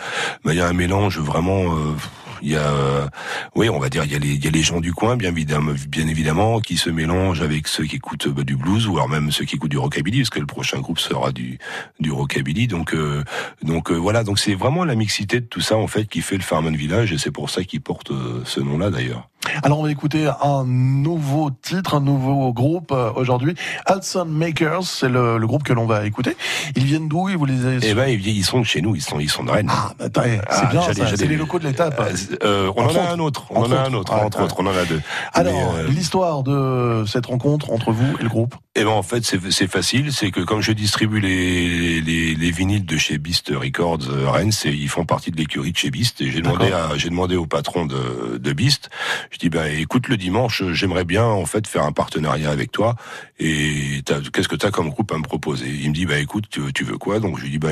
bah, 0.44 0.54
il 0.54 0.56
y 0.56 0.62
a 0.62 0.66
un 0.68 0.72
mélange 0.72 1.18
vraiment. 1.18 1.74
euh, 1.76 1.94
il 2.42 2.50
y 2.50 2.56
a, 2.56 2.70
euh, 2.70 3.06
oui, 3.54 3.68
on 3.68 3.78
va 3.78 3.88
dire, 3.88 4.04
il 4.04 4.12
y 4.12 4.14
a 4.14 4.18
les, 4.18 4.34
il 4.34 4.44
y 4.44 4.48
a 4.48 4.50
les 4.50 4.62
gens 4.62 4.80
du 4.80 4.92
coin, 4.92 5.16
bien 5.16 5.30
évidemment, 5.30 6.60
qui 6.60 6.76
se 6.76 6.90
mélangent 6.90 7.42
avec 7.42 7.68
ceux 7.68 7.84
qui 7.84 7.96
écoutent 7.96 8.28
bah, 8.28 8.42
du 8.42 8.56
blues 8.56 8.86
ou 8.86 8.96
alors 8.96 9.08
même 9.08 9.30
ceux 9.30 9.44
qui 9.44 9.56
écoutent 9.56 9.70
du 9.70 9.78
rockabilly, 9.78 10.18
parce 10.18 10.30
que 10.30 10.40
le 10.40 10.46
prochain 10.46 10.80
groupe 10.80 10.98
sera 10.98 11.32
du 11.32 11.58
du 12.00 12.10
rockabilly. 12.10 12.66
Donc, 12.66 12.94
euh, 12.94 13.24
donc 13.62 13.90
euh, 13.90 13.94
voilà, 13.94 14.24
donc 14.24 14.38
c'est 14.38 14.54
vraiment 14.54 14.84
la 14.84 14.94
mixité 14.94 15.40
de 15.40 15.46
tout 15.46 15.60
ça 15.60 15.76
en 15.76 15.86
fait 15.86 16.06
qui 16.06 16.20
fait 16.20 16.36
le 16.36 16.42
Farman 16.42 16.74
Village, 16.74 17.12
et 17.12 17.18
c'est 17.18 17.30
pour 17.30 17.50
ça 17.50 17.64
qu'il 17.64 17.80
porte 17.80 18.10
euh, 18.10 18.42
ce 18.44 18.60
nom-là 18.60 18.90
d'ailleurs. 18.90 19.28
Alors 19.62 19.78
on 19.78 19.84
va 19.84 19.90
écouter 19.90 20.28
un 20.42 20.64
nouveau 20.66 21.50
titre, 21.62 21.94
un 21.94 22.00
nouveau 22.00 22.52
groupe 22.52 22.90
euh, 22.92 23.10
aujourd'hui. 23.14 23.54
Hudson 23.88 24.24
Makers, 24.26 24.82
c'est 24.84 25.08
le, 25.08 25.38
le 25.38 25.46
groupe 25.46 25.62
que 25.62 25.72
l'on 25.72 25.86
va 25.86 26.04
écouter. 26.04 26.36
Ils 26.74 26.84
viennent 26.84 27.08
d'où 27.08 27.28
Ils 27.28 27.36
vous 27.36 27.46
les 27.46 27.64
avez 27.64 27.78
Eh 27.88 27.94
ben, 27.94 28.08
ils 28.08 28.44
sont 28.44 28.60
de 28.60 28.64
chez 28.66 28.80
nous, 28.82 28.96
ils 28.96 29.02
sont, 29.02 29.20
ils 29.20 29.30
sont 29.30 29.44
de 29.44 29.50
Rennes. 29.50 29.70
Ah, 29.70 29.92
bah, 29.98 30.06
attends, 30.06 30.22
eh, 30.26 30.40
c'est 30.50 30.68
bien, 30.70 30.82
ça, 30.82 30.92
j'allais- 30.92 31.16
c'est 31.16 31.26
les 31.26 31.36
locaux 31.36 31.58
de 31.58 31.64
l'étape. 31.64 32.00
Euh, 32.42 32.70
on 32.76 32.84
Entre 32.84 32.98
en 33.00 33.04
a 33.06 33.10
un 33.12 33.18
autre, 33.20 33.46
on 33.50 33.62
en 33.62 33.70
a 33.72 33.78
un 33.78 33.92
autre, 33.94 34.12
entre 34.14 34.38
ouais. 34.38 34.44
autres, 34.44 34.56
on 34.58 34.66
en 34.66 34.76
a 34.76 34.84
deux. 34.84 35.00
Alors, 35.32 35.74
euh, 35.76 35.86
l'histoire 35.88 36.42
de 36.42 37.04
cette 37.06 37.26
rencontre 37.26 37.70
entre 37.70 37.92
vous 37.92 38.16
et 38.18 38.22
le 38.24 38.28
groupe 38.28 38.54
Eh 38.74 38.82
ben 38.84 38.90
en 38.90 39.02
fait 39.02 39.24
c'est 39.24 39.68
facile, 39.68 40.12
c'est 40.12 40.30
que 40.30 40.40
comme 40.40 40.60
je 40.60 40.72
distribue 40.72 41.20
les 41.20 42.00
les, 42.00 42.34
les 42.34 42.50
vinyles 42.50 42.84
de 42.84 42.96
chez 42.96 43.18
Beast 43.18 43.52
Records 43.54 44.00
euh, 44.10 44.28
Rennes, 44.28 44.50
ils 44.64 44.88
font 44.88 45.04
partie 45.04 45.30
de 45.30 45.36
l'écurie 45.36 45.72
de 45.72 45.76
chez 45.76 45.90
Beast 45.90 46.20
et 46.20 46.30
j'ai 46.30 46.40
demandé 46.42 46.72
à 46.72 46.88
demandé 47.06 47.36
au 47.36 47.46
patron 47.46 47.86
de 47.86 48.38
de 48.38 48.52
Beast, 48.52 48.90
je 49.30 49.38
dis 49.38 49.48
ben 49.48 49.66
écoute 49.78 50.08
le 50.08 50.16
dimanche, 50.16 50.62
j'aimerais 50.72 51.04
bien 51.04 51.24
en 51.24 51.46
fait 51.46 51.66
faire 51.66 51.82
un 51.84 51.92
partenariat 51.92 52.50
avec 52.50 52.72
toi 52.72 52.94
et 53.38 54.02
t'as- 54.04 54.20
qu'est-ce 54.32 54.48
que 54.48 54.56
tu 54.56 54.66
as 54.66 54.70
comme 54.70 54.90
groupe 54.90 55.12
à 55.12 55.18
me 55.18 55.22
proposer? 55.22 55.66
Il 55.68 55.90
me 55.90 55.94
dit 55.94 56.06
bah 56.06 56.18
écoute 56.18 56.44
tu, 56.50 56.60
veux- 56.60 56.72
tu 56.72 56.84
veux 56.84 56.98
quoi? 56.98 57.20
Donc 57.20 57.38
je 57.38 57.42
lui 57.44 57.50
dis 57.50 57.58
bah 57.58 57.70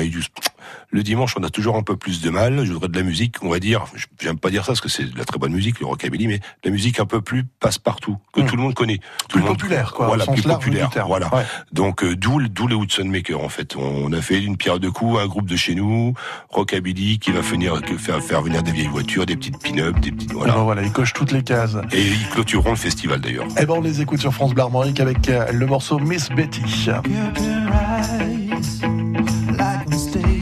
le 0.91 1.03
dimanche 1.03 1.35
on 1.37 1.43
a 1.43 1.49
toujours 1.49 1.75
un 1.77 1.83
peu 1.83 1.95
plus 1.95 2.21
de 2.21 2.29
mal, 2.29 2.65
je 2.65 2.71
voudrais 2.73 2.89
de 2.89 2.97
la 2.97 3.03
musique, 3.03 3.35
on 3.43 3.49
va 3.49 3.59
dire, 3.59 3.85
j'aime 4.19 4.37
pas 4.39 4.49
dire 4.49 4.63
ça 4.63 4.67
parce 4.73 4.81
que 4.81 4.89
c'est 4.89 5.05
de 5.05 5.17
la 5.17 5.25
très 5.25 5.37
bonne 5.37 5.53
musique 5.53 5.79
le 5.79 5.85
rockabilly 5.85 6.27
mais 6.27 6.37
de 6.39 6.43
la 6.65 6.71
musique 6.71 6.99
un 6.99 7.05
peu 7.05 7.21
plus 7.21 7.43
passe-partout 7.59 8.17
que 8.33 8.41
tout 8.41 8.55
le 8.55 8.61
monde 8.61 8.73
connaît, 8.73 8.99
tout 9.29 9.37
le 9.37 9.43
monde 9.43 9.57
populaire, 9.57 9.93
quoi, 9.93 10.07
Voilà, 10.07 10.25
plus 10.25 10.41
populaire. 10.43 10.89
Voilà. 11.07 11.33
Ouais. 11.33 11.43
Donc 11.71 12.03
euh, 12.03 12.15
d'où 12.15 12.39
le- 12.39 12.49
d'où 12.49 12.67
les 12.67 12.75
Hudson 12.75 13.05
Makers 13.05 13.41
en 13.43 13.49
fait. 13.49 13.75
On 13.75 14.11
a 14.13 14.21
fait 14.21 14.41
une 14.41 14.57
pierre 14.57 14.79
de 14.79 14.89
coups, 14.89 15.19
un 15.19 15.27
groupe 15.27 15.47
de 15.47 15.55
chez 15.55 15.75
nous, 15.75 16.13
rockabilly 16.49 17.19
qui 17.19 17.31
va 17.31 17.41
venir 17.41 17.79
faire 17.97 18.21
faire 18.23 18.41
venir 18.41 18.63
des 18.63 18.71
vieilles 18.71 18.87
voitures, 18.87 19.25
des 19.25 19.35
petites 19.35 19.61
pin-up, 19.61 19.99
des 19.99 20.11
petites 20.11 20.31
voilà. 20.33 20.53
voilà. 20.53 20.63
voilà, 20.63 20.83
ils 20.83 20.91
cochent 20.91 21.13
toutes 21.13 21.31
les 21.31 21.43
Et 21.91 22.07
ils 22.07 22.29
clôtureront 22.29 22.71
le 22.71 22.75
festival 22.75 23.21
d'ailleurs. 23.21 23.45
Eh 23.59 23.65
ben, 23.65 23.75
on 23.77 23.81
les 23.81 24.01
écoute 24.01 24.19
sur 24.19 24.33
France 24.33 24.53
Bleu 24.53 24.63
Armorique 24.63 24.99
avec 24.99 25.29
euh, 25.29 25.51
le 25.51 25.65
morceau 25.65 25.99
Miss 25.99 26.29
Betty. 26.29 26.61
on 29.87 29.97
stage. 29.97 30.35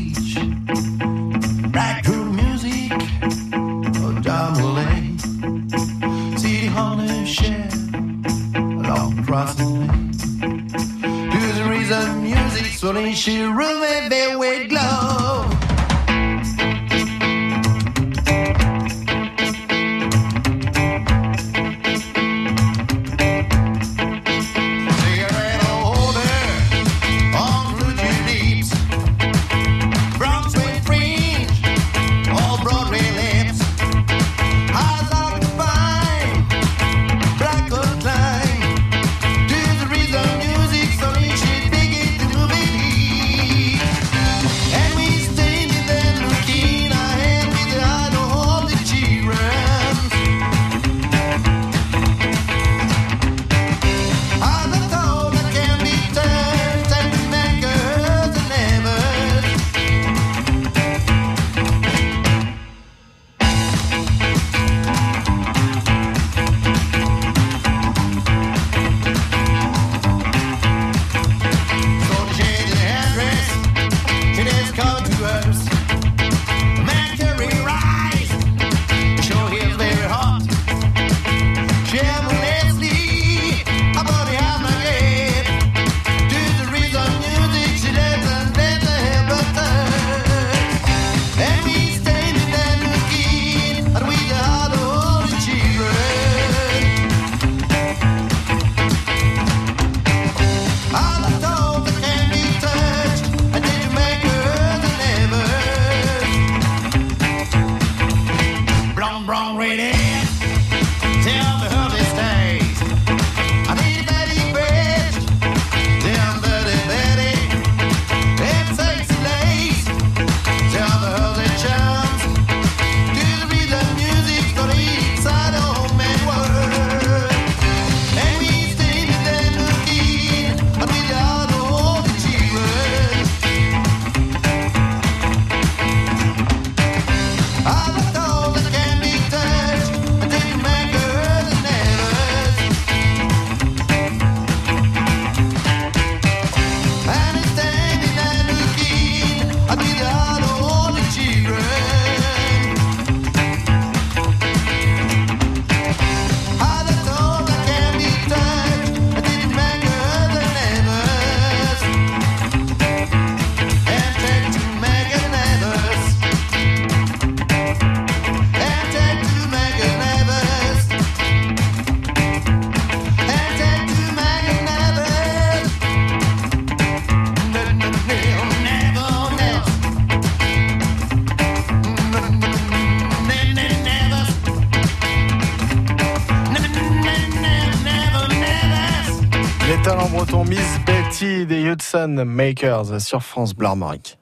Makers 192.07 193.01
sur 193.01 193.23
France 193.23 193.53
Bleu 193.55 193.67
Armorique. 193.67 194.17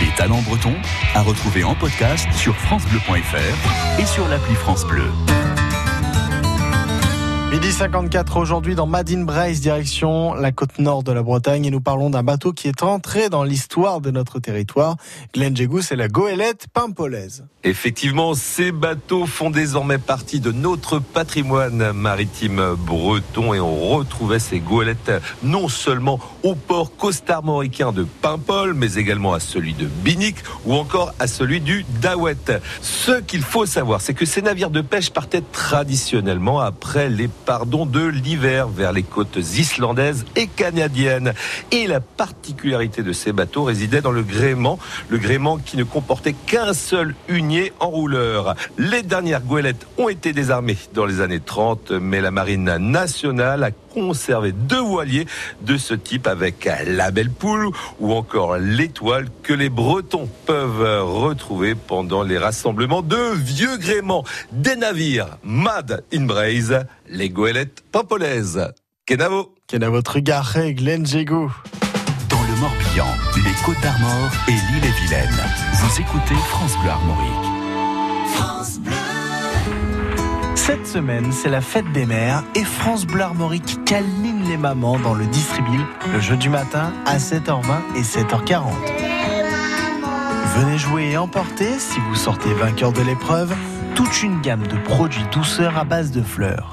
Les 0.00 0.10
talents 0.16 0.42
bretons 0.42 0.74
à 1.14 1.22
retrouver 1.22 1.64
en 1.64 1.74
podcast 1.74 2.26
sur 2.32 2.54
francebleu.fr 2.56 4.00
et 4.00 4.06
sur 4.06 4.26
l'appli 4.28 4.54
France 4.54 4.84
Bleu. 4.86 5.04
Midi 7.62 7.74
54 7.74 8.38
aujourd'hui 8.38 8.74
dans 8.74 8.88
Madine 8.88 9.24
Brace, 9.24 9.60
direction 9.60 10.34
la 10.34 10.50
côte 10.50 10.80
nord 10.80 11.04
de 11.04 11.12
la 11.12 11.22
Bretagne 11.22 11.64
et 11.64 11.70
nous 11.70 11.80
parlons 11.80 12.10
d'un 12.10 12.24
bateau 12.24 12.52
qui 12.52 12.66
est 12.66 12.82
entré 12.82 13.28
dans 13.28 13.44
l'histoire 13.44 14.00
de 14.00 14.10
notre 14.10 14.40
territoire. 14.40 14.96
Glenn 15.32 15.56
Jégou, 15.56 15.80
c'est 15.80 15.94
la 15.94 16.08
goélette 16.08 16.66
pimpolaise. 16.74 17.46
Effectivement, 17.62 18.34
ces 18.34 18.72
bateaux 18.72 19.26
font 19.26 19.50
désormais 19.50 19.98
partie 19.98 20.40
de 20.40 20.50
notre 20.50 20.98
patrimoine 20.98 21.92
maritime 21.92 22.74
breton 22.76 23.54
et 23.54 23.60
on 23.60 23.90
retrouvait 23.90 24.40
ces 24.40 24.58
goélettes 24.58 25.12
non 25.44 25.68
seulement 25.68 26.18
au 26.42 26.56
port 26.56 26.96
costarmoricain 26.96 27.92
de 27.92 28.02
Paimpol, 28.22 28.74
mais 28.74 28.94
également 28.94 29.34
à 29.34 29.38
celui 29.38 29.74
de 29.74 29.86
Binic 29.86 30.34
ou 30.66 30.74
encore 30.74 31.14
à 31.20 31.28
celui 31.28 31.60
du 31.60 31.86
Dawet. 32.00 32.60
Ce 32.80 33.20
qu'il 33.20 33.42
faut 33.42 33.66
savoir, 33.66 34.00
c'est 34.00 34.14
que 34.14 34.26
ces 34.26 34.42
navires 34.42 34.70
de 34.70 34.80
pêche 34.80 35.10
partaient 35.10 35.44
traditionnellement 35.52 36.58
après 36.58 37.08
les 37.08 37.28
de 37.60 38.06
l'hiver 38.06 38.68
vers 38.68 38.92
les 38.92 39.02
côtes 39.02 39.36
islandaises 39.36 40.24
et 40.36 40.46
canadiennes. 40.46 41.34
Et 41.70 41.86
la 41.86 42.00
particularité 42.00 43.02
de 43.02 43.12
ces 43.12 43.32
bateaux 43.32 43.64
résidait 43.64 44.00
dans 44.00 44.10
le 44.10 44.22
gréement, 44.22 44.78
le 45.10 45.18
gréement 45.18 45.58
qui 45.58 45.76
ne 45.76 45.84
comportait 45.84 46.32
qu'un 46.32 46.72
seul 46.72 47.14
hunier 47.28 47.72
enrouleur. 47.78 48.54
Les 48.78 49.02
dernières 49.02 49.42
goélettes 49.42 49.86
ont 49.98 50.08
été 50.08 50.32
désarmées 50.32 50.78
dans 50.94 51.04
les 51.04 51.20
années 51.20 51.40
30, 51.40 51.92
mais 51.92 52.20
la 52.22 52.30
marine 52.30 52.76
nationale 52.78 53.64
a 53.64 53.70
conservé 53.92 54.52
deux 54.52 54.80
voiliers 54.80 55.26
de 55.60 55.76
ce 55.76 55.94
type 55.94 56.26
avec 56.26 56.68
la 56.86 57.10
belle 57.10 57.30
poule 57.30 57.70
ou 58.00 58.12
encore 58.12 58.56
l'étoile 58.56 59.28
que 59.42 59.52
les 59.52 59.68
Bretons 59.68 60.28
peuvent 60.46 61.04
retrouver 61.04 61.74
pendant 61.74 62.22
les 62.22 62.38
rassemblements 62.38 63.02
de 63.02 63.34
vieux 63.34 63.76
gréements 63.76 64.24
des 64.52 64.76
navires 64.76 65.38
Mad 65.42 66.04
in 66.12 66.24
Braise, 66.24 66.86
les 67.08 67.30
goélettes 67.30 67.82
pampolaises. 67.92 68.72
Kenavo. 69.06 69.54
Kenavo 69.66 70.02
Trugaré, 70.02 70.74
Glenn 70.74 71.06
Jégou. 71.06 71.52
Dans 72.28 72.42
le 72.42 72.60
Morbihan, 72.60 73.06
les 73.36 73.64
Côtes 73.64 73.82
d'Armor 73.82 74.30
et 74.48 74.52
l'île-et-Vilaine. 74.52 75.42
Vous 75.74 76.00
écoutez 76.00 76.34
France 76.48 76.78
Bleu 76.80 76.90
Armorique. 76.90 77.41
Cette 80.64 80.86
semaine, 80.86 81.32
c'est 81.32 81.48
la 81.48 81.60
fête 81.60 81.90
des 81.90 82.06
mères 82.06 82.44
et 82.54 82.62
France 82.62 83.04
Bleu 83.04 83.22
Armorique 83.22 83.80
câline 83.84 84.44
les 84.48 84.56
mamans 84.56 84.96
dans 85.00 85.12
le 85.12 85.26
distribule 85.26 85.84
le 86.12 86.20
jeu 86.20 86.36
du 86.36 86.48
matin 86.48 86.92
à 87.04 87.18
7h20 87.18 87.96
et 87.96 88.02
7h40. 88.02 88.70
Venez 90.56 90.78
jouer 90.78 91.10
et 91.10 91.16
emporter 91.16 91.80
si 91.80 91.98
vous 91.98 92.14
sortez 92.14 92.54
vainqueur 92.54 92.92
de 92.92 93.02
l'épreuve 93.02 93.52
toute 93.96 94.22
une 94.22 94.40
gamme 94.40 94.64
de 94.68 94.76
produits 94.76 95.26
douceurs 95.32 95.76
à 95.76 95.82
base 95.82 96.12
de 96.12 96.22
fleurs. 96.22 96.70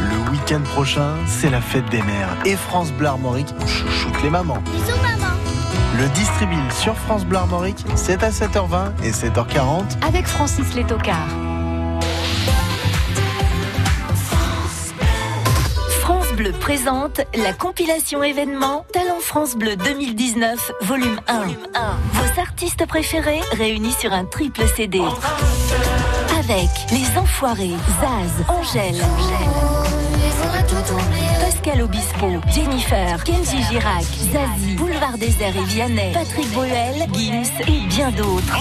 Le 0.00 0.32
week-end 0.32 0.62
prochain, 0.74 1.14
c'est 1.28 1.50
la 1.50 1.60
fête 1.60 1.88
des 1.90 2.02
mères 2.02 2.36
et 2.44 2.56
France 2.56 2.90
Bleu 2.90 3.06
Armorique 3.06 3.54
chouchoute 3.68 4.20
les 4.24 4.30
mamans. 4.30 4.58
Bisous 4.64 5.00
maman. 5.00 5.32
Le 5.96 6.08
Distribil 6.08 6.72
sur 6.72 6.96
France 6.96 7.24
Bleu 7.24 7.38
Armorique, 7.38 7.84
c'est 7.94 8.24
à 8.24 8.30
7h20 8.30 9.04
et 9.04 9.12
7h40. 9.12 10.04
Avec 10.04 10.26
Francis 10.26 10.74
Létocard. 10.74 11.51
Bleu 16.42 16.50
présente 16.50 17.20
la 17.36 17.52
compilation 17.52 18.24
événement 18.24 18.84
Talent 18.92 19.20
France 19.20 19.54
Bleu 19.54 19.76
2019, 19.76 20.72
volume 20.80 21.20
1. 21.28 21.42
Vos 21.44 22.40
artistes 22.40 22.84
préférés 22.86 23.38
réunis 23.52 23.92
sur 23.92 24.12
un 24.12 24.24
triple 24.24 24.66
CD. 24.74 25.00
Avec 26.40 26.68
Les 26.90 27.16
Enfoirés, 27.16 27.76
Zaz, 28.00 28.44
Angèle, 28.48 29.00
Pascal 31.40 31.82
Obispo, 31.82 32.26
Jennifer, 32.52 33.22
Kenji 33.22 33.62
Girac, 33.70 34.02
Zazie, 34.02 34.74
Boulevard 34.74 35.18
Désert 35.18 35.56
et 35.56 35.64
Vianney, 35.64 36.12
Patrick 36.12 36.50
Bruel, 36.52 37.06
Gims 37.12 37.68
et 37.68 37.86
bien 37.86 38.10
d'autres. 38.10 38.56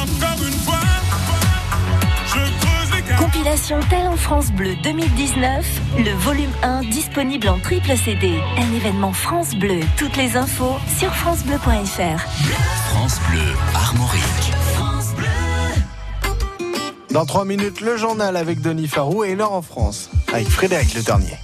Compilation 3.32 3.80
Talent 3.90 4.18
France 4.18 4.52
Bleu 4.52 4.76
2019, 4.84 5.66
le 6.00 6.12
volume 6.12 6.52
1 6.64 6.82
disponible 6.82 7.48
en 7.48 7.60
triple 7.60 7.96
CD. 7.96 8.38
Un 8.58 8.76
événement 8.76 9.14
France 9.14 9.56
Bleu. 9.56 9.80
Toutes 9.96 10.18
les 10.18 10.36
infos 10.36 10.76
sur 10.98 11.14
francebleu.fr. 11.14 12.20
France 12.90 13.22
Bleu 13.30 13.54
Armorique. 13.74 14.22
Dans 17.12 17.26
3 17.26 17.46
minutes, 17.46 17.80
le 17.80 17.96
journal 17.96 18.36
avec 18.36 18.60
Denis 18.60 18.88
Farou 18.88 19.24
et 19.24 19.36
Nord 19.36 19.54
en 19.54 19.62
France, 19.62 20.10
avec 20.34 20.50
Frédéric 20.50 20.94
Le 20.94 21.02
Dernier. 21.02 21.38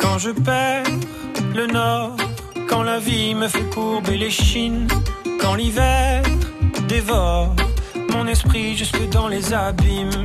Quand 0.00 0.18
je 0.18 0.30
perds 0.30 0.84
le 1.54 1.66
nord, 1.66 2.16
quand 2.68 2.84
la 2.84 3.00
vie 3.00 3.34
me 3.34 3.48
fait 3.48 3.68
courber 3.70 4.18
les 4.18 4.30
chines, 4.30 4.86
quand 5.40 5.54
l'hiver 5.54 6.22
dévore 6.86 7.56
mon 8.12 8.26
esprit 8.26 8.76
jusque 8.76 9.08
dans 9.10 9.28
les 9.28 9.52
abîmes, 9.52 10.24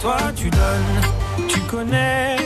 toi, 0.00 0.16
tu 0.34 0.50
donnes, 0.50 1.00
tu 1.48 1.60
connais 1.60 2.36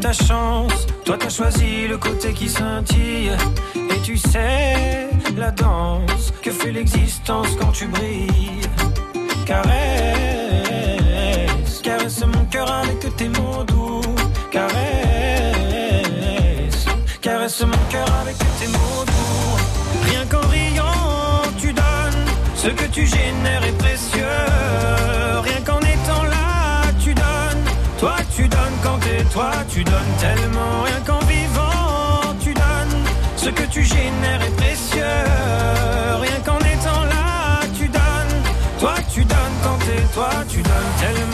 ta 0.00 0.12
chance, 0.12 0.86
toi 1.04 1.16
t'as 1.18 1.28
choisi 1.28 1.86
le 1.88 1.96
côté 1.98 2.32
qui 2.32 2.48
scintille, 2.48 3.32
et 3.74 4.00
tu 4.02 4.16
sais 4.16 5.08
la 5.36 5.50
danse 5.50 6.32
que 6.42 6.50
fait 6.50 6.72
l'existence 6.72 7.48
quand 7.60 7.72
tu 7.72 7.86
brilles, 7.88 8.60
caresse, 9.46 9.74
caresse 11.82 12.24
mon 12.26 12.44
cœur 12.46 12.70
avec 12.70 13.16
tes 13.16 13.28
mots 13.28 13.64
doux, 13.66 14.02
caresse, 14.50 14.74
caresse 17.20 17.62
mon 17.62 17.84
cœur 17.90 18.08
avec 18.22 18.36
tes 18.38 18.68
mots 18.68 19.04
doux, 19.06 19.58
rien 20.08 20.24
qu'en 20.26 20.46
riant 20.48 21.42
tu 21.58 21.72
donnes, 21.72 22.26
ce 22.54 22.68
que 22.68 22.86
tu 22.86 23.06
génères 23.06 23.64
est 23.64 23.78
précieux, 23.78 24.53
toi, 29.34 29.50
tu 29.68 29.82
donnes 29.82 30.14
tellement, 30.20 30.82
rien 30.84 31.00
qu'en 31.04 31.18
vivant. 31.26 32.34
Tu 32.40 32.54
donnes, 32.54 33.04
ce 33.36 33.48
que 33.50 33.64
tu 33.64 33.82
génères 33.82 34.42
est 34.42 34.56
précieux, 34.56 35.02
rien 36.20 36.38
qu'en 36.44 36.58
étant 36.58 37.02
là 37.04 37.60
tu 37.76 37.88
donnes, 37.88 38.36
toi 38.78 38.94
tu 39.12 39.24
donnes 39.24 39.56
quand 39.64 39.78
t'es 39.86 40.02
toi, 40.14 40.30
tu 40.48 40.62
donnes 40.62 40.94
tellement. 41.00 41.33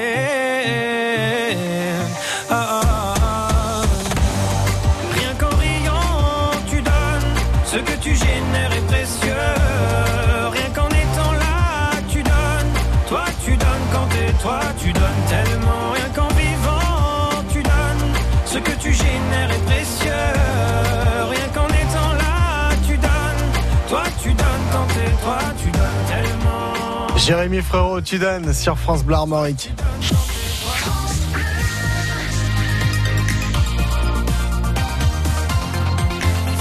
Jérémy 27.31 27.61
Frérot, 27.61 28.01
tu 28.01 28.19
donnes 28.19 28.53
sur 28.53 28.77
France 28.77 29.05
Bleu 29.05 29.15
Armorique. 29.15 29.71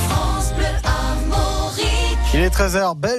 France 0.06 0.52
Bleu 0.56 0.66
Armorique. 0.84 2.18
Il 2.32 2.40
est 2.42 2.54
13h, 2.54 2.96
Belge. 2.96 3.18